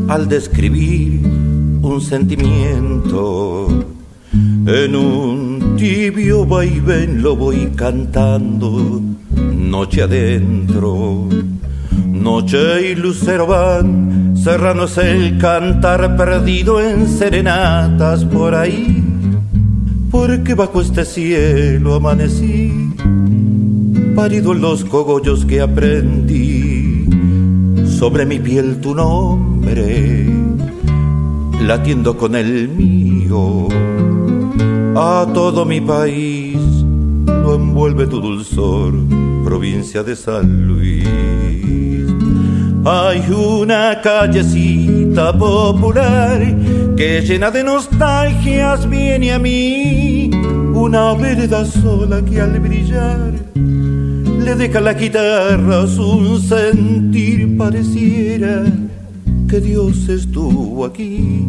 al 0.09 0.27
describir 0.27 1.21
un 1.81 2.01
sentimiento. 2.01 3.85
En 4.33 4.95
un 4.97 5.77
tibio 5.77 6.45
vaivén 6.45 7.23
lo 7.23 7.37
voy 7.37 7.71
cantando, 7.73 9.01
noche 9.53 10.01
adentro. 10.01 11.29
Noche 12.05 12.91
y 12.91 12.95
lucero 12.95 13.47
van, 13.47 14.35
el 14.97 15.37
cantar 15.37 16.17
perdido 16.17 16.81
en 16.81 17.07
serenatas 17.07 18.25
por 18.25 18.55
ahí. 18.55 19.01
Porque 20.11 20.53
bajo 20.53 20.81
este 20.81 21.05
cielo 21.05 21.95
amanecí, 21.95 22.73
parido 24.15 24.51
en 24.51 24.59
los 24.59 24.83
cogollos 24.83 25.45
que 25.45 25.61
aprendí 25.61 26.44
sobre 27.97 28.25
mi 28.25 28.39
piel 28.39 28.81
tu 28.81 28.93
nombre, 28.93 30.27
latiendo 31.61 32.17
con 32.17 32.35
el 32.35 32.67
mío. 32.67 33.67
A 34.95 35.25
todo 35.33 35.65
mi 35.65 35.79
país 35.79 36.57
lo 37.25 37.55
envuelve 37.55 38.05
tu 38.07 38.19
dulzor, 38.19 38.93
provincia 39.45 40.03
de 40.03 40.15
San 40.15 40.67
Luis. 40.67 41.07
Hay 42.85 43.23
una 43.31 44.01
callecita 44.01 45.31
popular 45.37 46.39
que 46.97 47.21
llena 47.21 47.49
de 47.49 47.63
nostalgias 47.63 48.89
viene 48.89 49.31
a 49.31 49.39
mí, 49.39 50.29
una 50.73 51.13
vereda 51.13 51.65
sola 51.65 52.21
que 52.23 52.41
al 52.41 52.59
brillar 52.59 53.44
le 54.45 54.53
deja 54.53 54.79
las 54.79 54.95
guitarras 54.95 55.97
un 55.97 56.39
sentir 56.39 57.57
pareciera 57.57 58.63
que 59.49 59.59
Dios 59.59 60.07
estuvo 60.07 60.85
aquí 60.85 61.47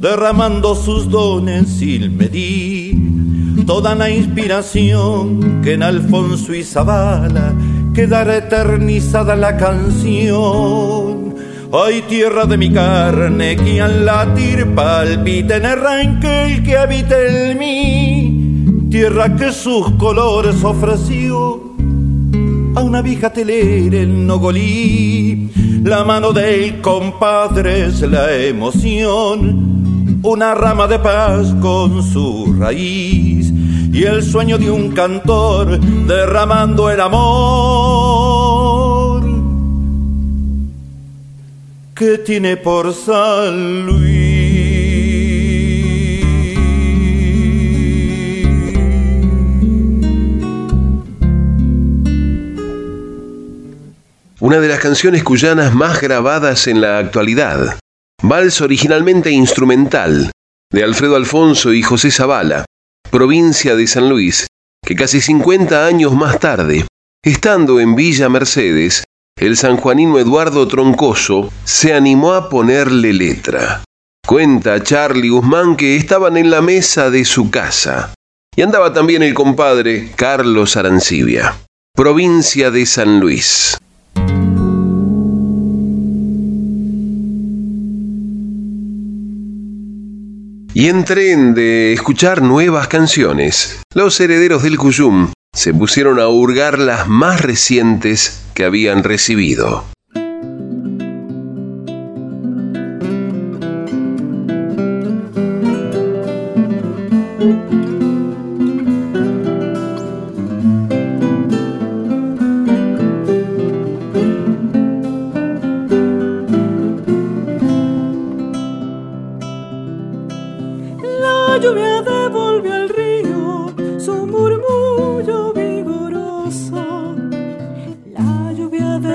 derramando 0.00 0.74
sus 0.74 1.08
dones 1.08 1.68
sin 1.68 2.16
medir 2.16 2.96
toda 3.66 3.94
la 3.94 4.10
inspiración 4.10 5.62
que 5.62 5.74
en 5.74 5.84
Alfonso 5.84 6.52
y 6.52 6.64
Zabala 6.64 7.54
quedará 7.94 8.38
eternizada 8.38 9.36
la 9.36 9.56
canción. 9.56 11.36
Ay, 11.72 12.02
tierra 12.08 12.46
de 12.46 12.56
mi 12.56 12.72
carne, 12.72 13.54
que 13.56 13.80
al 13.80 14.04
latir 14.04 14.74
palpita 14.74 15.56
en 15.56 15.66
arranque 15.66 16.46
el 16.46 16.62
que 16.64 16.76
habita 16.76 17.14
en 17.20 17.58
mí, 17.58 18.88
tierra 18.90 19.36
que 19.36 19.52
sus 19.52 19.90
colores 19.92 20.62
ofreció 20.64 21.73
una 22.84 23.02
vieja 23.02 23.30
telera 23.30 23.96
en 23.96 24.26
Nogolí. 24.26 25.50
La 25.82 26.04
mano 26.04 26.32
del 26.32 26.80
compadre 26.80 27.86
es 27.86 28.00
la 28.02 28.32
emoción, 28.34 30.20
una 30.22 30.54
rama 30.54 30.86
de 30.86 30.98
paz 30.98 31.54
con 31.60 32.02
su 32.02 32.54
raíz 32.58 33.50
y 33.92 34.04
el 34.04 34.22
sueño 34.22 34.58
de 34.58 34.70
un 34.70 34.92
cantor 34.92 35.80
derramando 36.06 36.90
el 36.90 37.00
amor 37.00 38.04
que 41.94 42.18
tiene 42.18 42.56
por 42.56 42.92
San 42.92 43.86
Luis. 43.86 44.13
Una 54.44 54.60
de 54.60 54.68
las 54.68 54.78
canciones 54.78 55.24
cuyanas 55.24 55.74
más 55.74 56.02
grabadas 56.02 56.66
en 56.66 56.82
la 56.82 56.98
actualidad. 56.98 57.78
Vals 58.22 58.60
originalmente 58.60 59.30
instrumental, 59.30 60.32
de 60.70 60.84
Alfredo 60.84 61.16
Alfonso 61.16 61.72
y 61.72 61.80
José 61.80 62.10
Zavala, 62.10 62.66
provincia 63.10 63.74
de 63.74 63.86
San 63.86 64.10
Luis, 64.10 64.46
que 64.84 64.96
casi 64.96 65.22
50 65.22 65.86
años 65.86 66.12
más 66.12 66.40
tarde, 66.40 66.86
estando 67.24 67.80
en 67.80 67.94
Villa 67.94 68.28
Mercedes, 68.28 69.04
el 69.40 69.56
sanjuanino 69.56 70.18
Eduardo 70.18 70.68
Troncoso 70.68 71.50
se 71.64 71.94
animó 71.94 72.34
a 72.34 72.50
ponerle 72.50 73.14
letra. 73.14 73.82
Cuenta 74.26 74.82
Charlie 74.82 75.30
Guzmán 75.30 75.74
que 75.74 75.96
estaban 75.96 76.36
en 76.36 76.50
la 76.50 76.60
mesa 76.60 77.08
de 77.08 77.24
su 77.24 77.50
casa. 77.50 78.12
Y 78.54 78.60
andaba 78.60 78.92
también 78.92 79.22
el 79.22 79.32
compadre 79.32 80.12
Carlos 80.14 80.76
Arancibia, 80.76 81.56
provincia 81.94 82.70
de 82.70 82.84
San 82.84 83.20
Luis. 83.20 83.78
Y 90.76 90.88
en 90.88 91.04
tren 91.04 91.54
de 91.54 91.92
escuchar 91.92 92.42
nuevas 92.42 92.88
canciones, 92.88 93.80
los 93.94 94.18
herederos 94.18 94.64
del 94.64 94.76
Cuyum 94.76 95.30
se 95.54 95.72
pusieron 95.72 96.18
a 96.18 96.26
hurgar 96.26 96.80
las 96.80 97.06
más 97.06 97.40
recientes 97.42 98.42
que 98.54 98.64
habían 98.64 99.04
recibido. 99.04 99.84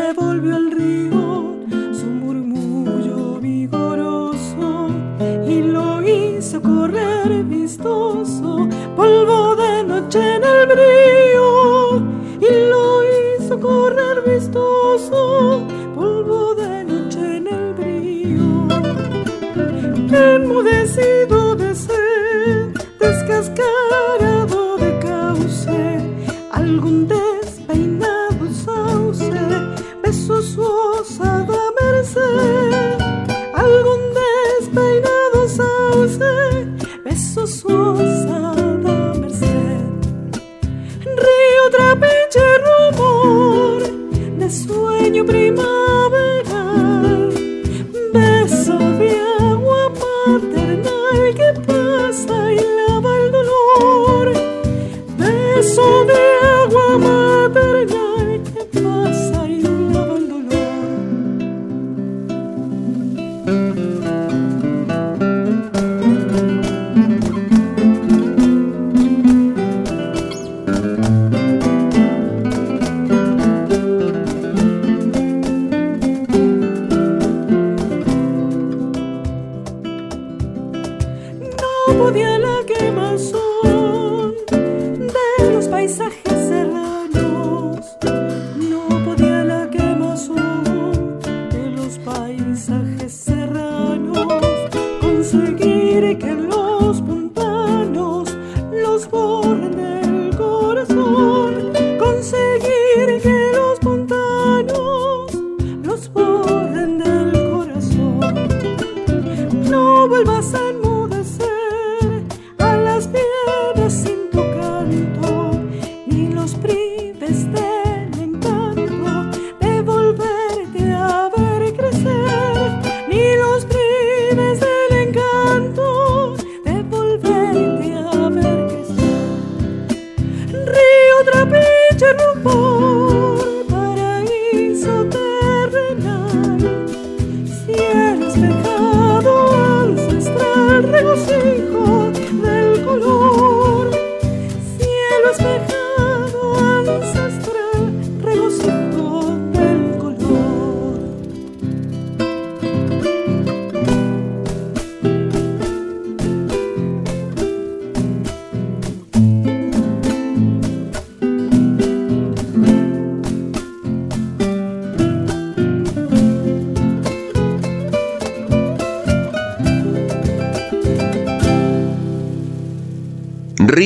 Espejado 0.10 0.59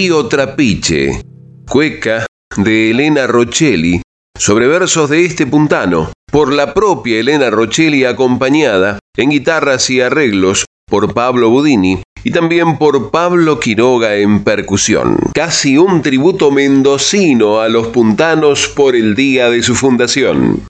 Río 0.03 0.27
Trapiche, 0.27 1.21
cueca 1.65 2.25
de 2.57 2.91
Elena 2.91 3.25
Rochelli, 3.25 4.01
sobre 4.37 4.67
versos 4.67 5.09
de 5.09 5.23
este 5.23 5.47
puntano, 5.47 6.11
por 6.29 6.51
la 6.51 6.73
propia 6.73 7.21
Elena 7.21 7.49
Rochelli 7.49 8.03
acompañada 8.03 8.99
en 9.15 9.29
guitarras 9.29 9.89
y 9.89 10.01
arreglos 10.01 10.65
por 10.89 11.13
Pablo 11.13 11.49
Budini 11.51 12.03
y 12.21 12.31
también 12.31 12.77
por 12.77 13.11
Pablo 13.11 13.61
Quiroga 13.61 14.17
en 14.17 14.43
percusión. 14.43 15.17
Casi 15.33 15.77
un 15.77 16.01
tributo 16.01 16.51
mendocino 16.51 17.61
a 17.61 17.69
los 17.69 17.87
puntanos 17.87 18.67
por 18.67 18.97
el 18.97 19.15
día 19.15 19.49
de 19.49 19.63
su 19.63 19.73
fundación. 19.73 20.63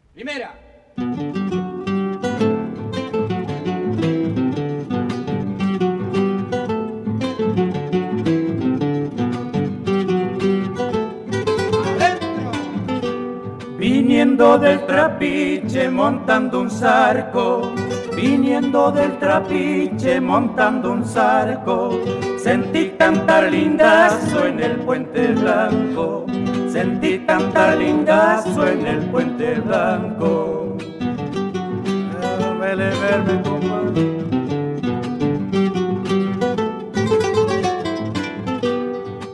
Viniendo 14.13 14.59
del 14.59 14.85
trapiche 14.85 15.89
montando 15.89 16.61
un 16.61 16.69
zarco, 16.69 17.73
viniendo 18.15 18.91
del 18.91 19.17
trapiche 19.17 20.21
montando 20.21 20.91
un 20.91 21.03
zarco, 21.03 21.99
sentí 22.37 22.91
cantar 22.91 23.51
lindazo 23.51 24.45
en 24.45 24.59
el 24.59 24.75
puente 24.81 25.29
blanco, 25.29 26.27
sentí 26.69 27.25
cantar 27.25 27.75
lindazo 27.79 28.67
en 28.67 28.85
el 28.85 28.99
puente 29.09 29.55
blanco. 29.61 30.77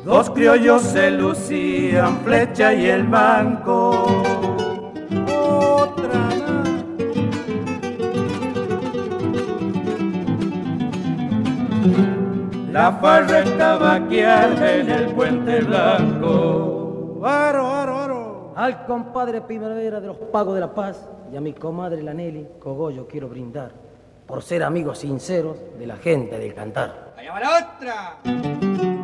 Dos 0.05 0.29
criollos 0.29 0.81
se 0.83 1.11
lucían, 1.11 2.21
flecha 2.23 2.73
y 2.73 2.85
el 2.85 3.03
banco. 3.03 4.08
La 12.79 12.93
farra 12.93 13.39
estaba 13.39 13.95
aquí 13.95 14.19
en 14.19 14.89
el 14.89 15.13
puente 15.13 15.59
blanco. 15.59 17.19
Aro, 17.25 17.67
aro, 17.67 17.99
aro. 17.99 18.53
Al 18.55 18.85
compadre 18.85 19.41
Primavera 19.41 19.99
de 19.99 20.07
los 20.07 20.15
Pagos 20.15 20.55
de 20.55 20.61
la 20.61 20.73
Paz 20.73 21.09
y 21.29 21.35
a 21.35 21.41
mi 21.41 21.51
comadre 21.51 22.01
la 22.01 22.13
Nelly 22.13 22.51
Cogollo 22.57 23.05
quiero 23.05 23.27
brindar 23.27 23.73
por 24.25 24.41
ser 24.41 24.63
amigos 24.63 24.99
sinceros 24.99 25.57
de 25.77 25.87
la 25.87 25.97
gente 25.97 26.39
del 26.39 26.53
cantar. 26.53 27.15
¡Allá 27.17 27.33
va 27.33 27.39
la 27.41 27.49
otra! 27.57 28.98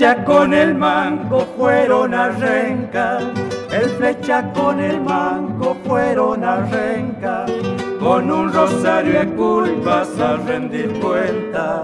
Flecha 0.00 0.24
con 0.24 0.54
el 0.54 0.74
mango 0.76 1.40
fueron 1.58 2.14
a 2.14 2.30
renca, 2.30 3.18
el 3.70 3.90
flecha 3.98 4.50
con 4.54 4.80
el 4.80 4.98
mango 4.98 5.76
fueron 5.86 6.42
a 6.42 6.56
renca, 6.70 7.44
con 7.98 8.30
un 8.30 8.50
rosario 8.50 9.20
de 9.20 9.26
culpas 9.34 10.08
a 10.18 10.38
rendir 10.38 10.98
cuentas, 11.00 11.82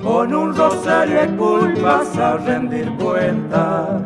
con 0.00 0.32
un 0.32 0.54
rosario 0.54 1.22
de 1.22 1.36
culpas 1.36 2.16
a 2.16 2.36
rendir 2.36 2.88
cuentas. 2.98 4.00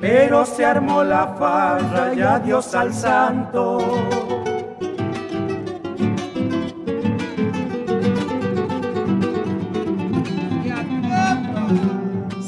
Pero 0.00 0.44
se 0.46 0.64
armó 0.64 1.02
la 1.02 1.26
farra 1.36 2.14
y 2.14 2.20
adiós 2.20 2.72
al 2.76 2.94
santo. 2.94 3.80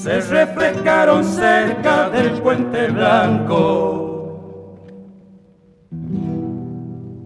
Se 0.05 0.21
refrescaron 0.21 1.25
cerca 1.25 2.11
del 2.11 2.33
puente 2.33 2.89
blanco. 2.89 4.11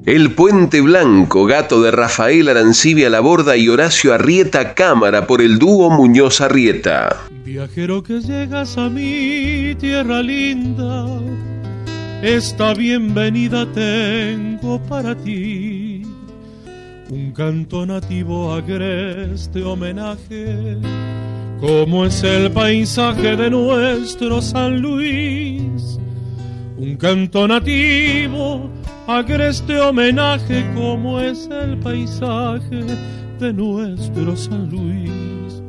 El 0.06 0.32
Puente 0.32 0.80
Blanco, 0.80 1.44
gato 1.44 1.82
de 1.82 1.90
Rafael 1.90 2.48
Arancibia 2.48 3.10
Laborda 3.10 3.56
y 3.56 3.68
Horacio 3.68 4.14
Arrieta 4.14 4.74
Cámara 4.74 5.26
por 5.26 5.42
el 5.42 5.58
dúo 5.58 5.90
Muñoz 5.90 6.40
Arrieta. 6.40 7.16
Viajero 7.44 8.02
que 8.04 8.20
llegas 8.20 8.78
a 8.78 8.88
mi 8.88 9.74
tierra 9.74 10.22
linda, 10.22 11.04
esta 12.22 12.74
bienvenida 12.74 13.66
tengo 13.72 14.80
para 14.88 15.16
ti. 15.16 16.02
Un 17.10 17.32
canto 17.32 17.84
nativo 17.84 18.52
agreste 18.54 19.64
homenaje 19.64 20.78
como 21.60 22.04
es 22.04 22.22
el 22.22 22.52
paisaje 22.52 23.36
de 23.36 23.50
nuestro 23.50 24.40
San 24.40 24.80
Luis. 24.80 25.98
Un 26.76 26.96
canto 26.96 27.48
nativo 27.48 28.70
agreste 29.08 29.80
homenaje 29.80 30.64
como 30.74 31.20
es 31.20 31.48
el 31.50 31.78
paisaje 31.78 32.84
de 33.40 33.52
nuestro 33.52 34.36
San 34.36 34.70
Luis. 34.70 35.62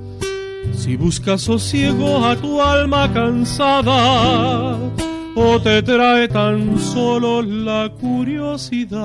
Si 0.74 0.96
buscas 0.96 1.42
sosiego 1.42 2.24
a 2.26 2.36
tu 2.36 2.62
alma 2.62 3.12
cansada, 3.12 4.78
o 5.36 5.60
te 5.62 5.82
trae 5.82 6.28
tan 6.28 6.78
solo 6.80 7.42
la 7.42 7.92
curiosidad, 8.00 9.00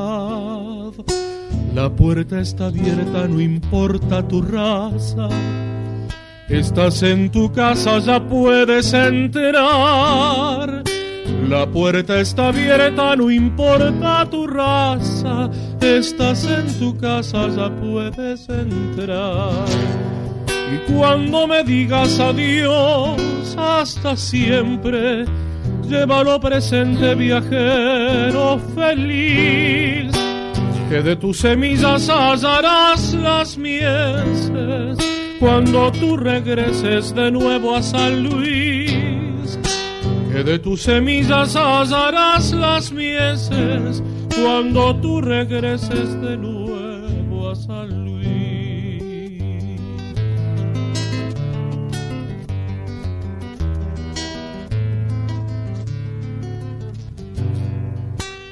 la 1.74 1.90
puerta 1.90 2.40
está 2.40 2.66
abierta, 2.66 3.26
no 3.26 3.40
importa 3.40 4.26
tu 4.28 4.42
raza 4.42 5.28
Estás 6.48 7.02
en 7.02 7.30
tu 7.30 7.50
casa, 7.50 7.98
ya 8.00 8.20
puedes 8.20 8.92
entrar. 8.92 10.84
La 11.48 11.66
puerta 11.66 12.20
está 12.20 12.48
abierta, 12.48 13.16
no 13.16 13.30
importa 13.30 14.28
tu 14.30 14.46
raza. 14.46 15.50
Estás 15.80 16.44
en 16.44 16.66
tu 16.78 16.98
casa, 16.98 17.48
ya 17.48 17.74
puedes 17.74 18.46
entrar. 18.50 19.64
Y 20.72 20.92
cuando 20.92 21.46
me 21.46 21.64
digas 21.64 22.20
adiós, 22.20 23.56
hasta 23.56 24.14
siempre, 24.14 25.24
llévalo 25.88 26.38
presente, 26.40 27.14
viajero 27.14 28.60
feliz. 28.74 30.12
Que 30.90 31.00
de 31.02 31.16
tus 31.16 31.38
semillas 31.38 32.10
hallarás 32.10 33.14
las 33.14 33.56
mieses 33.56 35.23
cuando 35.44 35.92
tú 35.92 36.16
regreses 36.16 37.14
de 37.14 37.30
nuevo 37.30 37.76
a 37.76 37.82
San 37.82 38.22
Luis, 38.22 39.58
que 40.32 40.42
de 40.42 40.58
tus 40.58 40.80
semillas 40.80 41.54
hallarás 41.54 42.52
las 42.52 42.90
mieses 42.90 44.02
cuando 44.42 44.96
tú 45.02 45.20
regreses 45.20 46.18
de 46.22 46.38
nuevo 46.38 47.50
a 47.50 47.54
San 47.54 48.06
Luis. 48.06 48.14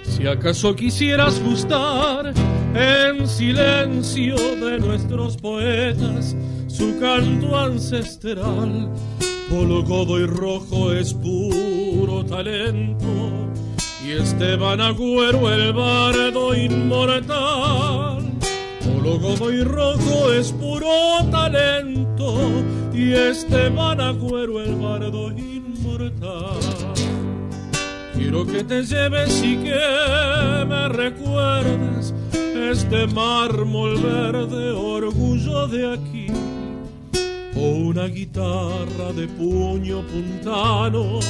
Si 0.09 0.27
acaso 0.27 0.77
quisieras 0.77 1.43
gustar 1.43 2.35
en 2.75 3.27
silencio 3.27 4.37
de 4.37 4.79
nuestros 4.79 5.39
poetas, 5.39 6.37
su 6.73 6.99
canto 6.99 7.57
ancestral. 7.57 8.89
Polo 9.51 10.19
y 10.19 10.25
Rojo 10.25 10.93
es 10.93 11.13
puro 11.13 12.25
talento 12.25 13.07
y 14.05 14.13
Esteban 14.13 14.81
Agüero 14.81 15.53
el 15.53 15.75
bardo 15.75 16.55
inmortal. 16.55 18.25
Polo 18.83 19.53
y 19.53 19.63
Rojo 19.63 20.33
es 20.33 20.53
puro 20.53 20.89
talento 21.31 22.41
y 22.95 23.13
Esteban 23.13 24.01
Agüero 24.01 24.63
el 24.63 24.75
bardo 24.77 25.31
inmortal. 25.31 26.59
Quiero 28.15 28.47
que 28.47 28.65
te 28.65 28.83
lleves 28.83 29.43
y 29.45 29.59
que 29.59 30.65
me 30.67 30.89
recuerdes 30.89 32.15
este 32.71 33.07
mármol 33.09 33.99
verde, 33.99 34.71
orgullo 34.71 35.67
de 35.67 35.93
aquí 35.93 36.52
una 37.63 38.07
guitarra 38.09 39.13
de 39.15 39.29
puño 39.29 40.03
puntano 40.03 41.21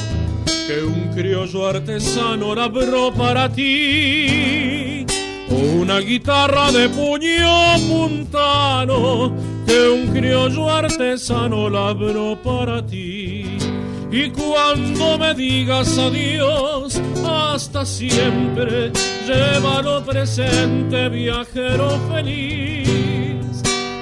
que 0.67 0.81
un 0.83 1.13
criollo 1.13 1.67
artesano 1.67 2.55
labró 2.55 3.13
para 3.13 3.49
ti, 3.49 5.05
una 5.49 5.99
guitarra 5.99 6.71
de 6.71 6.89
puño 6.89 7.75
puntano 7.87 9.31
que 9.67 9.89
un 9.89 10.07
criollo 10.07 10.71
artesano 10.71 11.69
labró 11.69 12.41
para 12.41 12.83
ti. 12.83 13.57
Y 14.11 14.29
cuando 14.29 15.17
me 15.19 15.33
digas 15.35 15.97
adiós, 15.97 16.99
hasta 17.25 17.85
siempre, 17.85 18.91
llévalo 19.27 20.03
presente, 20.03 21.09
viajero 21.09 21.99
feliz. 22.11 22.82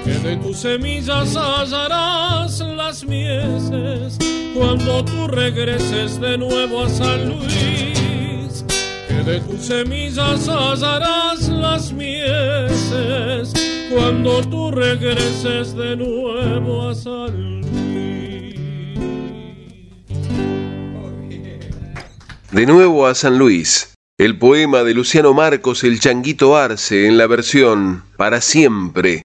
Que 0.04 0.18
de 0.18 0.36
tus 0.36 0.56
semillas 0.56 1.36
hallarás 1.36 2.58
las 2.58 3.04
mieses 3.04 4.18
cuando 4.52 5.04
tú 5.04 5.28
regreses 5.28 6.20
de 6.20 6.36
nuevo 6.36 6.82
a 6.82 6.88
San 6.88 7.28
Luis. 7.28 8.64
Que 9.06 9.22
de 9.22 9.40
tus 9.40 9.60
semillas 9.66 10.48
hallarás 10.48 11.48
las 11.48 11.92
mieses 11.92 13.52
cuando 13.94 14.40
tú 14.42 14.72
regreses 14.72 15.76
de 15.76 15.96
nuevo 15.96 16.88
a 16.88 16.94
San 16.96 17.60
Luis. 17.60 18.56
De 22.50 22.66
nuevo 22.66 23.06
a 23.06 23.14
San 23.14 23.38
Luis. 23.38 23.94
El 24.18 24.36
poema 24.36 24.82
de 24.82 24.94
Luciano 24.94 25.32
Marcos 25.32 25.84
El 25.84 26.00
Changuito 26.00 26.56
Arce 26.56 27.06
en 27.06 27.16
la 27.16 27.26
versión 27.26 28.04
Para 28.16 28.40
siempre 28.40 29.21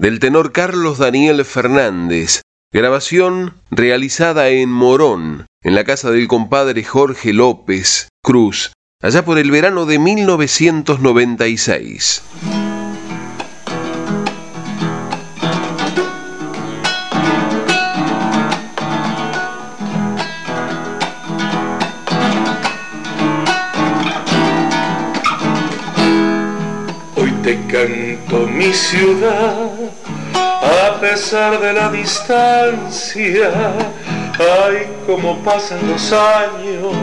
del 0.00 0.18
tenor 0.18 0.50
Carlos 0.52 0.98
Daniel 0.98 1.44
Fernández. 1.44 2.40
Grabación 2.72 3.54
realizada 3.70 4.48
en 4.48 4.70
Morón, 4.70 5.44
en 5.62 5.74
la 5.74 5.84
casa 5.84 6.10
del 6.10 6.26
compadre 6.26 6.82
Jorge 6.84 7.34
López 7.34 8.08
Cruz, 8.22 8.72
allá 9.02 9.26
por 9.26 9.38
el 9.38 9.50
verano 9.50 9.84
de 9.84 9.98
1996. 9.98 12.22
Mi 28.60 28.74
ciudad, 28.74 29.70
a 30.34 31.00
pesar 31.00 31.58
de 31.58 31.72
la 31.72 31.88
distancia. 31.88 33.50
Ay, 34.38 34.86
como 35.06 35.38
pasan 35.38 35.80
los 35.90 36.12
años, 36.12 36.94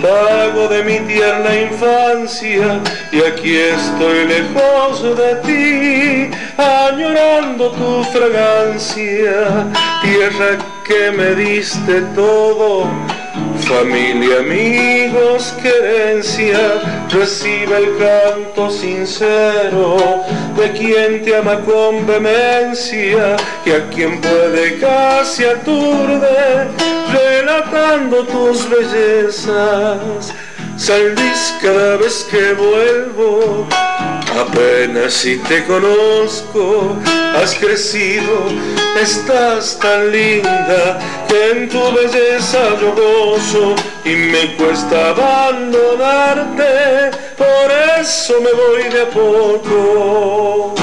pago 0.00 0.68
de 0.68 0.84
mi 0.84 0.98
tierna 1.00 1.52
infancia, 1.56 2.80
y 3.10 3.18
aquí 3.20 3.56
estoy 3.56 4.26
lejos 4.28 5.02
de 5.22 5.34
ti, 5.46 6.30
añorando 6.56 7.72
tu 7.72 8.04
fragancia, 8.04 9.66
tierra 10.02 10.50
que 10.86 11.10
me 11.10 11.34
diste 11.34 12.00
todo 12.14 12.88
Familia, 13.60 14.38
amigos, 14.40 15.54
querencia, 15.60 16.58
recibe 17.10 17.76
el 17.78 17.96
canto 17.98 18.70
sincero 18.70 20.22
de 20.56 20.70
quien 20.72 21.24
te 21.24 21.36
ama 21.36 21.60
con 21.60 22.06
vehemencia 22.06 23.36
y 23.64 23.70
a 23.70 23.88
quien 23.90 24.20
puede 24.20 24.78
casi 24.78 25.44
aturde, 25.44 26.68
relatando 27.12 28.24
tus 28.24 28.68
bellezas. 28.70 30.32
Salvis 30.76 31.54
cada 31.60 31.96
vez 31.96 32.26
que 32.30 32.52
vuelvo 32.52 33.66
Apenas 34.36 35.14
si 35.14 35.38
te 35.38 35.64
conozco, 35.64 36.94
has 37.34 37.54
crecido, 37.54 38.48
estás 39.00 39.78
tan 39.78 40.12
linda 40.12 40.98
que 41.26 41.52
en 41.52 41.70
tu 41.70 41.80
belleza 41.92 42.78
yo 42.78 42.92
gozo 42.92 43.74
y 44.04 44.10
me 44.10 44.54
cuesta 44.56 45.08
abandonarte, 45.10 47.12
por 47.38 47.72
eso 47.98 48.34
me 48.42 48.52
voy 48.52 48.82
de 48.90 49.02
a 49.02 49.08
poco. 49.08 50.74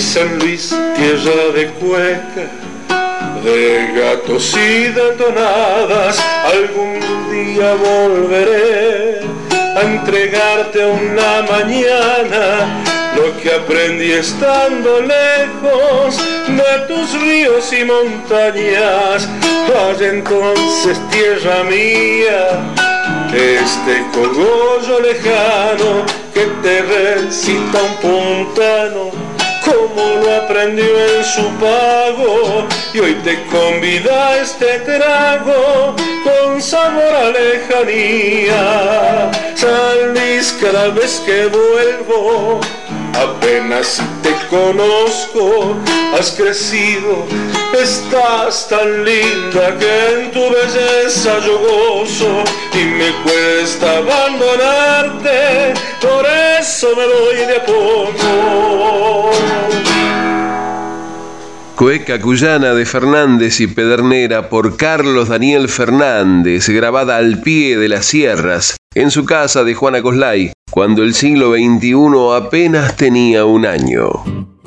San 0.00 0.38
Luis, 0.38 0.72
tierra 0.96 1.52
de 1.52 1.66
cueca, 1.72 2.46
de 3.42 3.92
gatos 3.96 4.56
y 4.56 4.84
de 4.84 5.10
tonadas, 5.18 6.24
algún 6.44 7.00
día 7.32 7.74
volveré 7.74 9.20
a 9.50 9.80
entregarte 9.82 10.86
una 10.86 11.42
mañana 11.50 12.84
lo 13.16 13.36
que 13.38 13.52
aprendí 13.52 14.12
estando 14.12 15.00
lejos 15.00 16.16
de 16.46 16.86
tus 16.86 17.20
ríos 17.20 17.72
y 17.72 17.84
montañas. 17.84 19.28
Vaya 19.68 20.10
entonces, 20.10 20.96
tierra 21.10 21.64
mía, 21.64 22.46
este 23.34 24.04
cogollo 24.12 25.00
lejano 25.00 26.04
que 26.32 26.46
te 26.62 26.82
recita 26.82 27.78
un 27.82 27.96
puntano 27.96 29.37
como 29.68 30.02
lo 30.22 30.36
aprendió 30.36 30.84
en 30.84 31.24
su 31.24 31.48
pago 31.58 32.66
y 32.94 33.00
hoy 33.00 33.14
te 33.24 33.44
convida 33.46 34.28
a 34.28 34.38
este 34.38 34.78
trago 34.80 35.94
con 36.24 36.62
sabor 36.62 37.14
a 37.14 37.30
lejanía. 37.30 38.64
San 39.54 40.14
Luis 40.14 40.56
cada 40.60 40.88
vez 40.88 41.22
que 41.26 41.46
vuelvo, 41.46 42.60
apenas 43.14 44.00
te 44.22 44.34
conozco, 44.48 45.76
has 46.18 46.30
crecido, 46.32 47.26
estás 47.78 48.68
tan 48.68 49.04
linda 49.04 49.76
que 49.78 50.14
en 50.14 50.30
tu 50.30 50.40
belleza 50.50 51.38
yo 51.44 51.58
gozo 51.58 52.44
y 52.72 52.84
me 52.84 53.10
cuesta 53.22 53.98
abandonarte, 53.98 55.74
por 56.00 56.26
eso 56.58 56.94
me 56.96 57.06
voy 57.06 57.36
de 57.46 57.56
a 57.56 57.64
poco. 57.64 58.67
Cueca 61.78 62.20
Cuyana 62.20 62.74
de 62.74 62.84
Fernández 62.84 63.60
y 63.60 63.68
Pedernera 63.68 64.48
por 64.48 64.76
Carlos 64.76 65.28
Daniel 65.28 65.68
Fernández, 65.68 66.68
grabada 66.68 67.18
al 67.18 67.40
pie 67.40 67.78
de 67.78 67.88
las 67.88 68.04
sierras, 68.04 68.76
en 68.96 69.12
su 69.12 69.24
casa 69.24 69.62
de 69.62 69.74
Juana 69.74 70.02
Coslay, 70.02 70.50
cuando 70.72 71.04
el 71.04 71.14
siglo 71.14 71.54
XXI 71.54 72.34
apenas 72.34 72.96
tenía 72.96 73.44
un 73.44 73.64
año. 73.64 74.57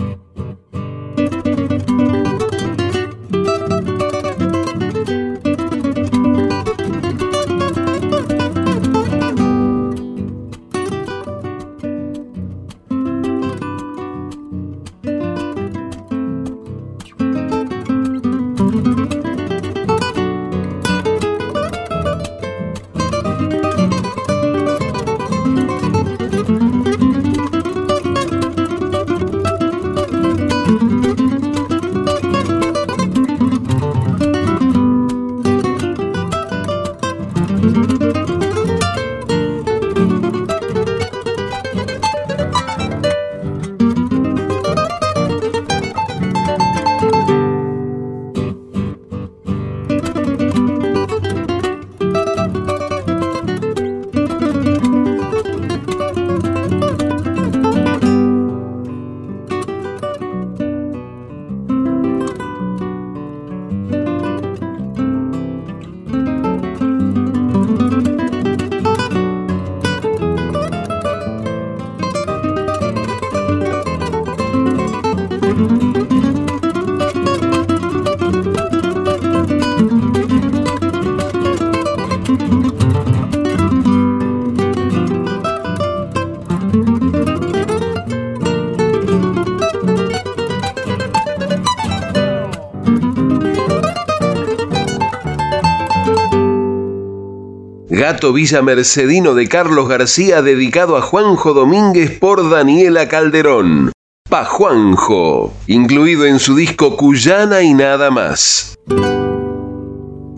Gato 98.02 98.34
Villa 98.34 98.64
Mercedino 98.64 99.36
de 99.36 99.48
Carlos 99.48 99.88
García 99.88 100.42
dedicado 100.42 100.98
a 100.98 101.04
Juanjo 101.04 101.54
Domínguez 101.54 102.18
por 102.18 102.50
Daniela 102.50 103.08
Calderón. 103.08 103.92
Pa 104.28 104.44
Juanjo, 104.44 105.54
incluido 105.68 106.26
en 106.26 106.40
su 106.40 106.56
disco 106.56 106.98
Cuyana 106.98 107.62
y 107.62 107.76
nada 107.76 108.10
más. 108.10 108.74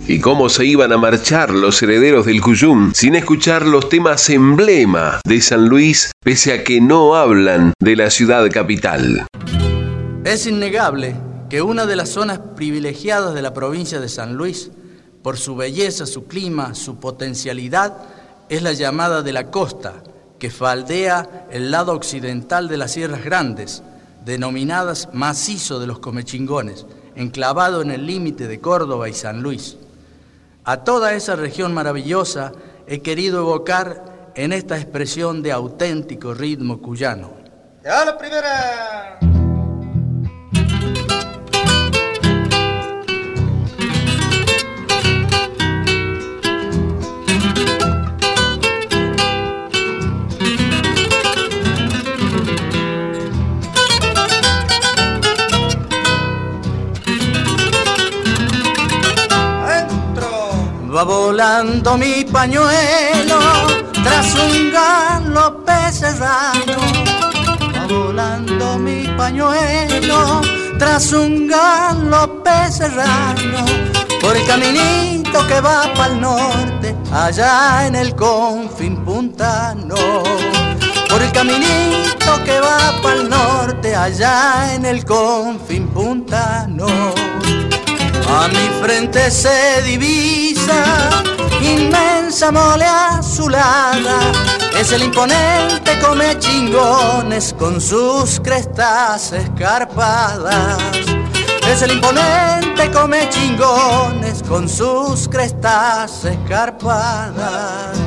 Y 0.05 0.19
cómo 0.19 0.49
se 0.49 0.65
iban 0.65 0.91
a 0.91 0.97
marchar 0.97 1.51
los 1.51 1.81
herederos 1.81 2.25
del 2.25 2.41
Cuyum 2.41 2.91
sin 2.93 3.15
escuchar 3.15 3.65
los 3.65 3.87
temas 3.87 4.29
emblema 4.29 5.21
de 5.25 5.39
San 5.39 5.69
Luis, 5.69 6.11
pese 6.21 6.51
a 6.51 6.65
que 6.65 6.81
no 6.81 7.15
hablan 7.15 7.71
de 7.79 7.95
la 7.95 8.09
ciudad 8.09 8.45
capital. 8.51 9.25
Es 10.25 10.47
innegable 10.47 11.15
que 11.49 11.61
una 11.61 11.85
de 11.85 11.95
las 11.95 12.09
zonas 12.09 12.41
privilegiadas 12.57 13.33
de 13.33 13.41
la 13.41 13.53
provincia 13.53 14.01
de 14.01 14.09
San 14.09 14.33
Luis, 14.33 14.69
por 15.23 15.37
su 15.37 15.55
belleza, 15.55 16.05
su 16.05 16.25
clima, 16.25 16.75
su 16.75 16.97
potencialidad, 16.97 17.97
es 18.49 18.61
la 18.61 18.73
llamada 18.73 19.23
de 19.23 19.33
la 19.33 19.49
costa, 19.49 20.03
que 20.37 20.51
faldea 20.51 21.47
el 21.49 21.71
lado 21.71 21.93
occidental 21.93 22.67
de 22.67 22.77
las 22.77 22.91
Sierras 22.91 23.23
Grandes, 23.23 23.81
denominadas 24.25 25.09
macizo 25.13 25.79
de 25.79 25.87
los 25.87 25.99
comechingones, 25.99 26.85
enclavado 27.15 27.81
en 27.81 27.91
el 27.91 28.05
límite 28.05 28.47
de 28.47 28.59
Córdoba 28.59 29.07
y 29.07 29.13
San 29.13 29.41
Luis. 29.41 29.77
A 30.65 30.83
toda 30.83 31.13
esa 31.13 31.35
región 31.35 31.73
maravillosa 31.73 32.51
he 32.87 32.99
querido 33.01 33.39
evocar 33.39 34.31
en 34.35 34.51
esta 34.51 34.77
expresión 34.77 35.41
de 35.41 35.51
auténtico 35.51 36.33
ritmo 36.33 36.81
cuyano. 36.81 37.31
¡Ya 37.83 38.05
la 38.05 38.17
primera! 38.17 39.42
Va 60.95 61.01
volando 61.01 61.97
mi 61.97 62.23
pañuelo 62.23 63.39
tras 64.03 64.35
un 64.35 64.71
galope 64.71 65.91
serrano. 65.91 66.77
Va 67.75 67.87
volando 67.87 68.77
mi 68.77 69.07
pañuelo 69.17 70.41
tras 70.77 71.11
un 71.13 71.47
galope 71.47 72.71
serrano. 72.71 73.65
Por 74.21 74.37
el 74.37 74.45
caminito 74.45 75.47
que 75.47 75.61
va 75.61 75.91
para 75.95 76.13
el 76.13 76.21
norte, 76.21 76.95
allá 77.11 77.87
en 77.87 77.95
el 77.95 78.15
confín 78.15 79.03
puntano. 79.03 79.95
Por 81.09 81.23
el 81.23 81.31
caminito 81.31 82.43
que 82.45 82.59
va 82.59 82.93
para 83.01 83.15
el 83.15 83.29
norte, 83.29 83.95
allá 83.95 84.75
en 84.75 84.85
el 84.85 85.03
confín 85.03 85.87
puntano. 85.87 86.85
A 88.27 88.47
mi 88.47 88.69
frente 88.81 89.29
se 89.31 89.81
divisa 89.83 90.83
inmensa 91.61 92.51
mole 92.51 92.85
azulada. 92.85 94.31
Es 94.77 94.91
el 94.91 95.03
imponente 95.03 95.99
come 95.99 96.37
chingones 96.39 97.53
con 97.57 97.79
sus 97.79 98.39
crestas 98.39 99.31
escarpadas. 99.31 100.77
Es 101.67 101.81
el 101.81 101.91
imponente 101.91 102.91
come 102.91 103.29
chingones 103.29 104.43
con 104.43 104.67
sus 104.67 105.27
crestas 105.29 106.25
escarpadas. 106.25 107.97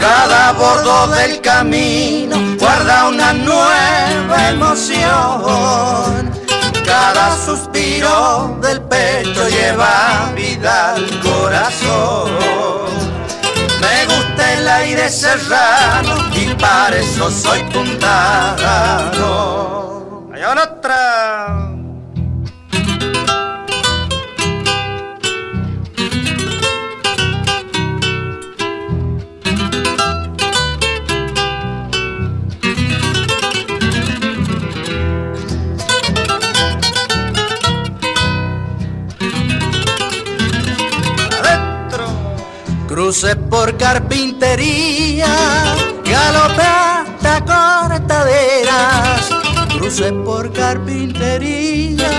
Cada 0.00 0.52
bordo 0.52 1.08
del 1.08 1.40
camino 1.40 2.36
guarda 2.58 3.08
una 3.08 3.32
nueva 3.32 4.48
emoción 4.50 6.35
cada 6.86 7.36
suspiro 7.36 8.56
del 8.62 8.80
pecho 8.82 9.48
lleva 9.48 10.32
vida 10.34 10.94
al 10.94 11.20
corazón. 11.20 12.30
Me 13.80 14.06
gusta 14.06 14.52
el 14.54 14.68
aire 14.68 15.10
serrano 15.10 16.16
y 16.32 16.54
para 16.54 16.96
eso 16.96 17.30
soy 17.30 17.62
puntano. 17.64 19.26
Allá 20.32 20.52
otra. 20.62 21.65
Cruce 43.06 43.36
por 43.36 43.76
carpintería, 43.76 45.28
galope 46.04 46.60
hasta 46.60 47.40
cortaderas. 47.44 49.30
Cruce 49.78 50.12
por 50.12 50.52
carpintería, 50.52 52.10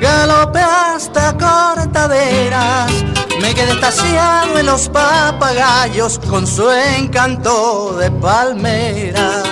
galope 0.00 0.60
hasta 0.60 1.36
cortaderas. 1.36 2.92
Me 3.40 3.52
quedé 3.52 3.72
estaciado 3.72 4.60
en 4.60 4.66
los 4.66 4.88
papagayos 4.90 6.20
con 6.20 6.46
su 6.46 6.70
encanto 6.70 7.96
de 7.98 8.08
palmeras. 8.12 9.42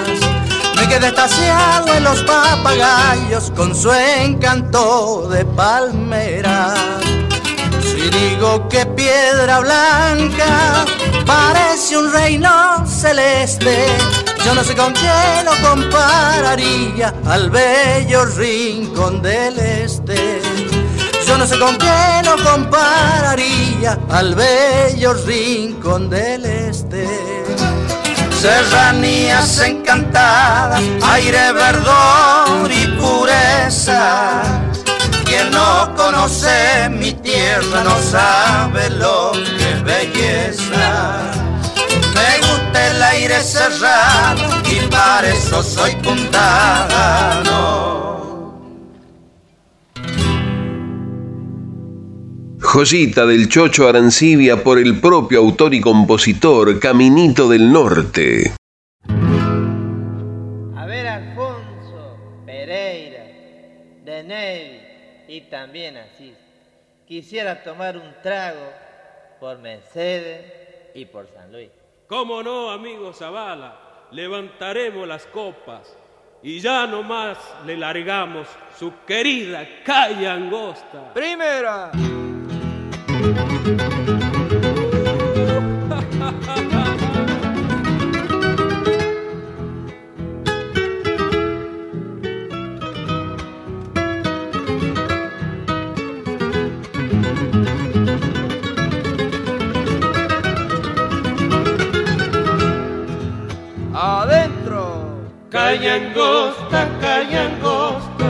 Me 0.77 0.87
quedé 0.87 1.09
estaciado 1.09 1.93
en 1.95 2.05
los 2.05 2.23
papagayos 2.23 3.51
con 3.57 3.75
su 3.75 3.93
encanto 3.93 5.27
de 5.33 5.45
palmeras. 5.47 7.10
Digo 8.11 8.69
que 8.69 8.85
piedra 8.87 9.61
blanca 9.61 10.85
parece 11.25 11.97
un 11.97 12.13
reino 12.13 12.85
celeste, 12.87 13.87
yo 14.45 14.55
no 14.55 14.65
sé 14.65 14.75
con 14.75 14.93
qué 14.93 15.45
lo 15.45 15.53
compararía 15.69 17.15
al 17.27 17.51
bello 17.51 18.25
rincón 18.25 19.23
del 19.23 19.59
este. 19.59 20.41
Yo 21.27 21.39
no 21.39 21.47
sé 21.47 21.59
con 21.59 21.79
qué 21.79 22.23
lo 22.25 22.37
compararía 22.43 23.99
al 24.11 24.35
bello 24.35 25.15
rincón 25.15 26.11
del 26.11 26.45
este. 26.45 27.07
Serranías 28.41 29.61
encantadas, 29.61 30.83
aire 31.03 31.53
verdor 31.53 32.71
y 32.73 32.87
pureza 32.99 34.40
tierra 37.61 37.85
no 37.85 37.97
sabe 37.99 38.91
lo 38.91 39.33
que 39.33 39.71
es 39.71 39.83
belleza. 39.85 41.33
Me 42.15 42.39
gusta 42.47 42.91
el 42.91 43.03
aire 43.03 43.41
serrano 43.41 44.63
y 44.71 44.87
para 44.91 45.29
eso 45.29 45.63
soy 45.63 45.95
puntano. 45.97 47.81
Joyita 52.61 53.27
del 53.27 53.49
Chocho 53.49 53.89
Arancibia 53.89 54.63
por 54.63 54.79
el 54.79 55.01
propio 55.01 55.41
autor 55.41 55.75
y 55.75 55.81
compositor 55.81 56.79
Caminito 56.79 57.49
del 57.49 57.73
Norte. 57.73 58.53
A 60.77 60.87
ver, 60.87 61.09
Alfonso 61.09 62.17
Pereira, 62.47 63.25
de 64.05 64.23
Ney 64.23 65.27
y 65.29 65.41
también 65.51 65.97
así. 65.97 66.33
Quisiera 67.11 67.61
tomar 67.65 67.97
un 67.97 68.15
trago 68.23 68.73
por 69.41 69.59
Mercedes 69.59 70.45
y 70.95 71.07
por 71.07 71.27
San 71.27 71.51
Luis. 71.51 71.69
¿Cómo 72.07 72.41
no, 72.41 72.71
amigo 72.71 73.13
Zavala? 73.13 74.07
Levantaremos 74.13 75.09
las 75.09 75.27
copas 75.27 75.93
y 76.41 76.61
ya 76.61 76.87
nomás 76.87 77.37
le 77.67 77.77
largamos 77.77 78.47
su 78.79 78.93
querida 79.05 79.67
calle 79.85 80.29
angosta. 80.29 81.13
Primera. 81.13 81.91
Calle 105.71 105.89
angosta, 105.89 106.89
calle 107.01 107.39
angosta, 107.39 108.25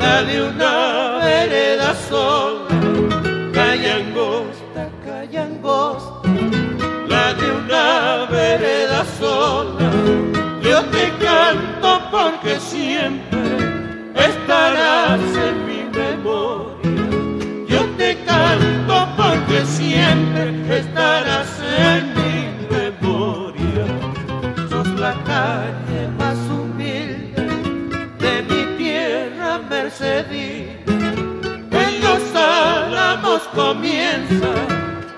la 0.00 0.22
de 0.24 0.42
una 0.42 1.18
vereda 1.22 1.94
sola, 2.08 2.66
calle 3.52 3.90
angosta, 3.92 4.90
calle 5.04 5.38
angosta, 5.38 6.28
la 7.06 7.34
de 7.34 9.04
sola. 9.20 9.90
Yo 10.60 10.82
te 10.86 11.04
canto 11.24 12.00
porque 12.10 12.58
siempre 12.58 13.38
estarás 14.16 15.20
en 15.48 15.56
mi 15.68 15.82
memoria. 15.96 17.66
Yo 17.68 17.82
te 17.96 18.16
canto 18.24 19.08
porque 19.16 19.64
siempre 19.66 20.78
estarás 20.78 21.48
en 21.78 22.12
mi 22.16 22.25
comienza, 33.56 34.52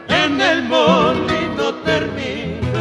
en 0.08 0.40
el 0.40 0.62
molino 0.62 1.74
termina. 1.84 2.78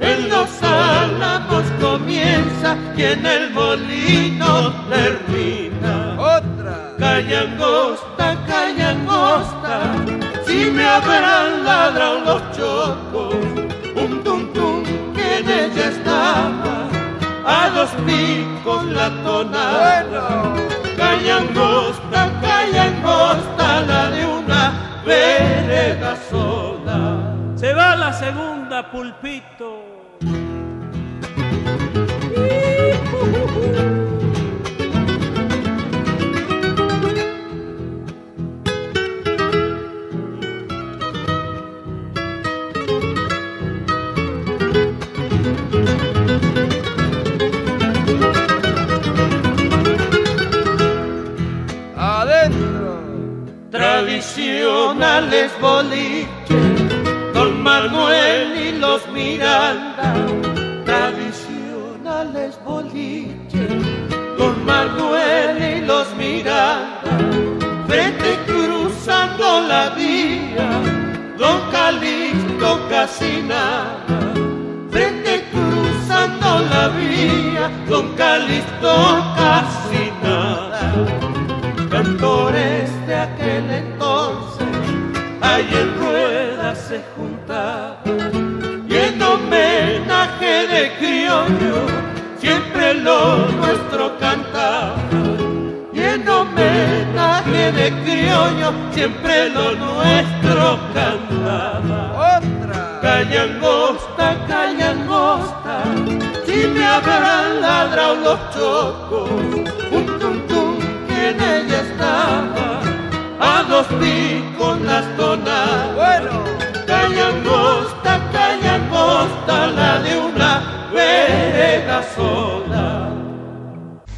En 0.00 0.28
los 0.28 0.62
álamos 0.62 1.64
comienza 1.80 2.76
y 2.96 3.02
en 3.04 3.24
el 3.24 3.50
molino 3.50 4.74
termina. 4.90 5.21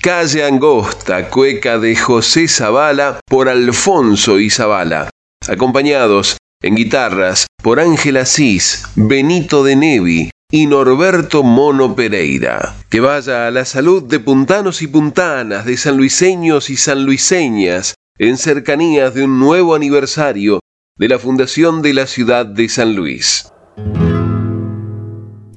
Calle 0.00 0.44
Angosta, 0.44 1.30
cueca 1.30 1.78
de 1.78 1.96
José 1.96 2.46
Zavala 2.46 3.20
por 3.26 3.48
Alfonso 3.48 4.38
y 4.38 4.50
Zavala, 4.50 5.08
acompañados 5.48 6.36
en 6.62 6.74
guitarras 6.74 7.46
por 7.62 7.80
Ángel 7.80 8.18
Asís, 8.18 8.84
Benito 8.96 9.64
de 9.64 9.76
Nevi 9.76 10.30
y 10.50 10.66
Norberto 10.66 11.42
Mono 11.42 11.96
Pereira. 11.96 12.74
Que 12.90 13.00
vaya 13.00 13.46
a 13.46 13.50
la 13.50 13.64
salud 13.64 14.02
de 14.02 14.20
puntanos 14.20 14.82
y 14.82 14.86
puntanas, 14.88 15.64
de 15.64 15.76
sanluiseños 15.76 16.68
y 16.68 16.76
sanluiseñas, 16.76 17.94
en 18.18 18.36
cercanías 18.36 19.14
de 19.14 19.24
un 19.24 19.40
nuevo 19.40 19.74
aniversario 19.74 20.60
de 20.98 21.08
la 21.08 21.18
fundación 21.18 21.82
de 21.82 21.94
la 21.94 22.06
ciudad 22.06 22.46
de 22.46 22.68
San 22.68 22.94
Luis. 22.94 23.50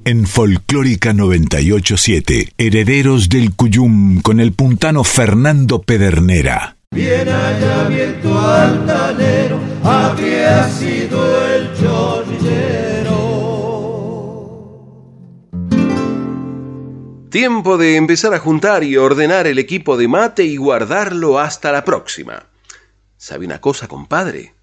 En 0.08 0.26
Folclórica 0.26 1.12
987, 1.12 2.54
Herederos 2.56 3.28
del 3.28 3.54
Cuyum 3.54 4.22
con 4.22 4.40
el 4.40 4.54
puntano 4.54 5.04
Fernando 5.04 5.82
Pedernera. 5.82 6.78
Bien 6.92 7.28
allá 7.28 7.88
viento 7.88 8.40
altanero, 8.40 9.60
habría 9.84 10.66
sido 10.70 11.46
el 11.52 11.74
chorrillero. 11.78 13.18
Tiempo 17.28 17.76
de 17.76 17.96
empezar 17.96 18.32
a 18.32 18.38
juntar 18.38 18.84
y 18.84 18.96
ordenar 18.96 19.46
el 19.46 19.58
equipo 19.58 19.98
de 19.98 20.08
mate 20.08 20.44
y 20.44 20.56
guardarlo 20.56 21.38
hasta 21.38 21.70
la 21.70 21.84
próxima. 21.84 22.46
¿Sabe 23.18 23.44
una 23.44 23.60
cosa, 23.60 23.88
compadre? 23.88 24.54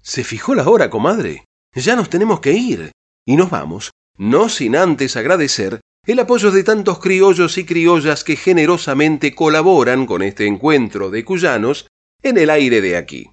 ¿Se 0.00 0.22
fijó 0.22 0.54
la 0.54 0.68
hora, 0.68 0.90
comadre? 0.90 1.44
Ya 1.74 1.96
nos 1.96 2.08
tenemos 2.08 2.38
que 2.38 2.52
ir. 2.52 2.92
Y 3.26 3.34
nos 3.34 3.50
vamos, 3.50 3.90
no 4.20 4.50
sin 4.50 4.76
antes 4.76 5.16
agradecer 5.16 5.80
el 6.04 6.18
apoyo 6.18 6.50
de 6.50 6.62
tantos 6.62 6.98
criollos 6.98 7.56
y 7.56 7.64
criollas 7.64 8.22
que 8.22 8.36
generosamente 8.36 9.34
colaboran 9.34 10.04
con 10.04 10.22
este 10.22 10.46
encuentro 10.46 11.08
de 11.08 11.24
cuyanos 11.24 11.88
en 12.22 12.36
el 12.36 12.50
aire 12.50 12.82
de 12.82 12.98
aquí. 12.98 13.30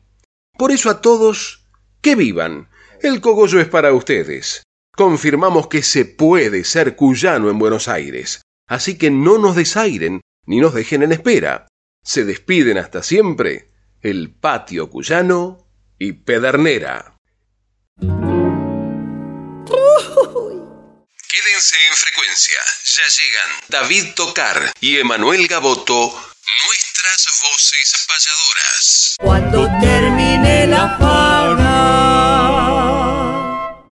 Por 0.58 0.72
eso 0.72 0.90
a 0.90 1.02
todos, 1.02 1.68
que 2.02 2.16
vivan. 2.16 2.70
El 3.02 3.20
cogollo 3.20 3.60
es 3.60 3.68
para 3.68 3.92
ustedes. 3.92 4.64
Confirmamos 4.96 5.68
que 5.68 5.84
se 5.84 6.06
puede 6.06 6.64
ser 6.64 6.96
cuyano 6.96 7.50
en 7.50 7.60
Buenos 7.60 7.90
Aires. 7.90 8.42
Así 8.66 8.98
que 8.98 9.12
no 9.12 9.38
nos 9.38 9.58
desairen 9.58 10.22
ni 10.46 10.62
nos 10.62 10.74
dejen 10.74 11.04
en 11.04 11.12
espera. 11.12 11.68
Se 12.02 12.24
despiden 12.24 12.78
hasta 12.78 13.04
siempre 13.04 13.72
el 14.00 14.34
patio 14.34 14.90
cuyano 14.90 15.68
y 16.00 16.14
Pedernera. 16.14 17.18
en 21.74 21.96
frecuencia. 21.96 22.60
Ya 22.86 23.08
llegan 23.08 23.50
David 23.68 24.14
Tocar 24.16 24.74
y 24.80 24.98
Emanuel 25.00 25.48
Gaboto, 25.48 25.94
nuestras 26.66 27.42
voces 27.42 28.06
payadoras. 28.08 29.16
Cuando 29.20 29.68
termine 29.82 30.68
la 30.68 30.98
fauna. 30.98 32.08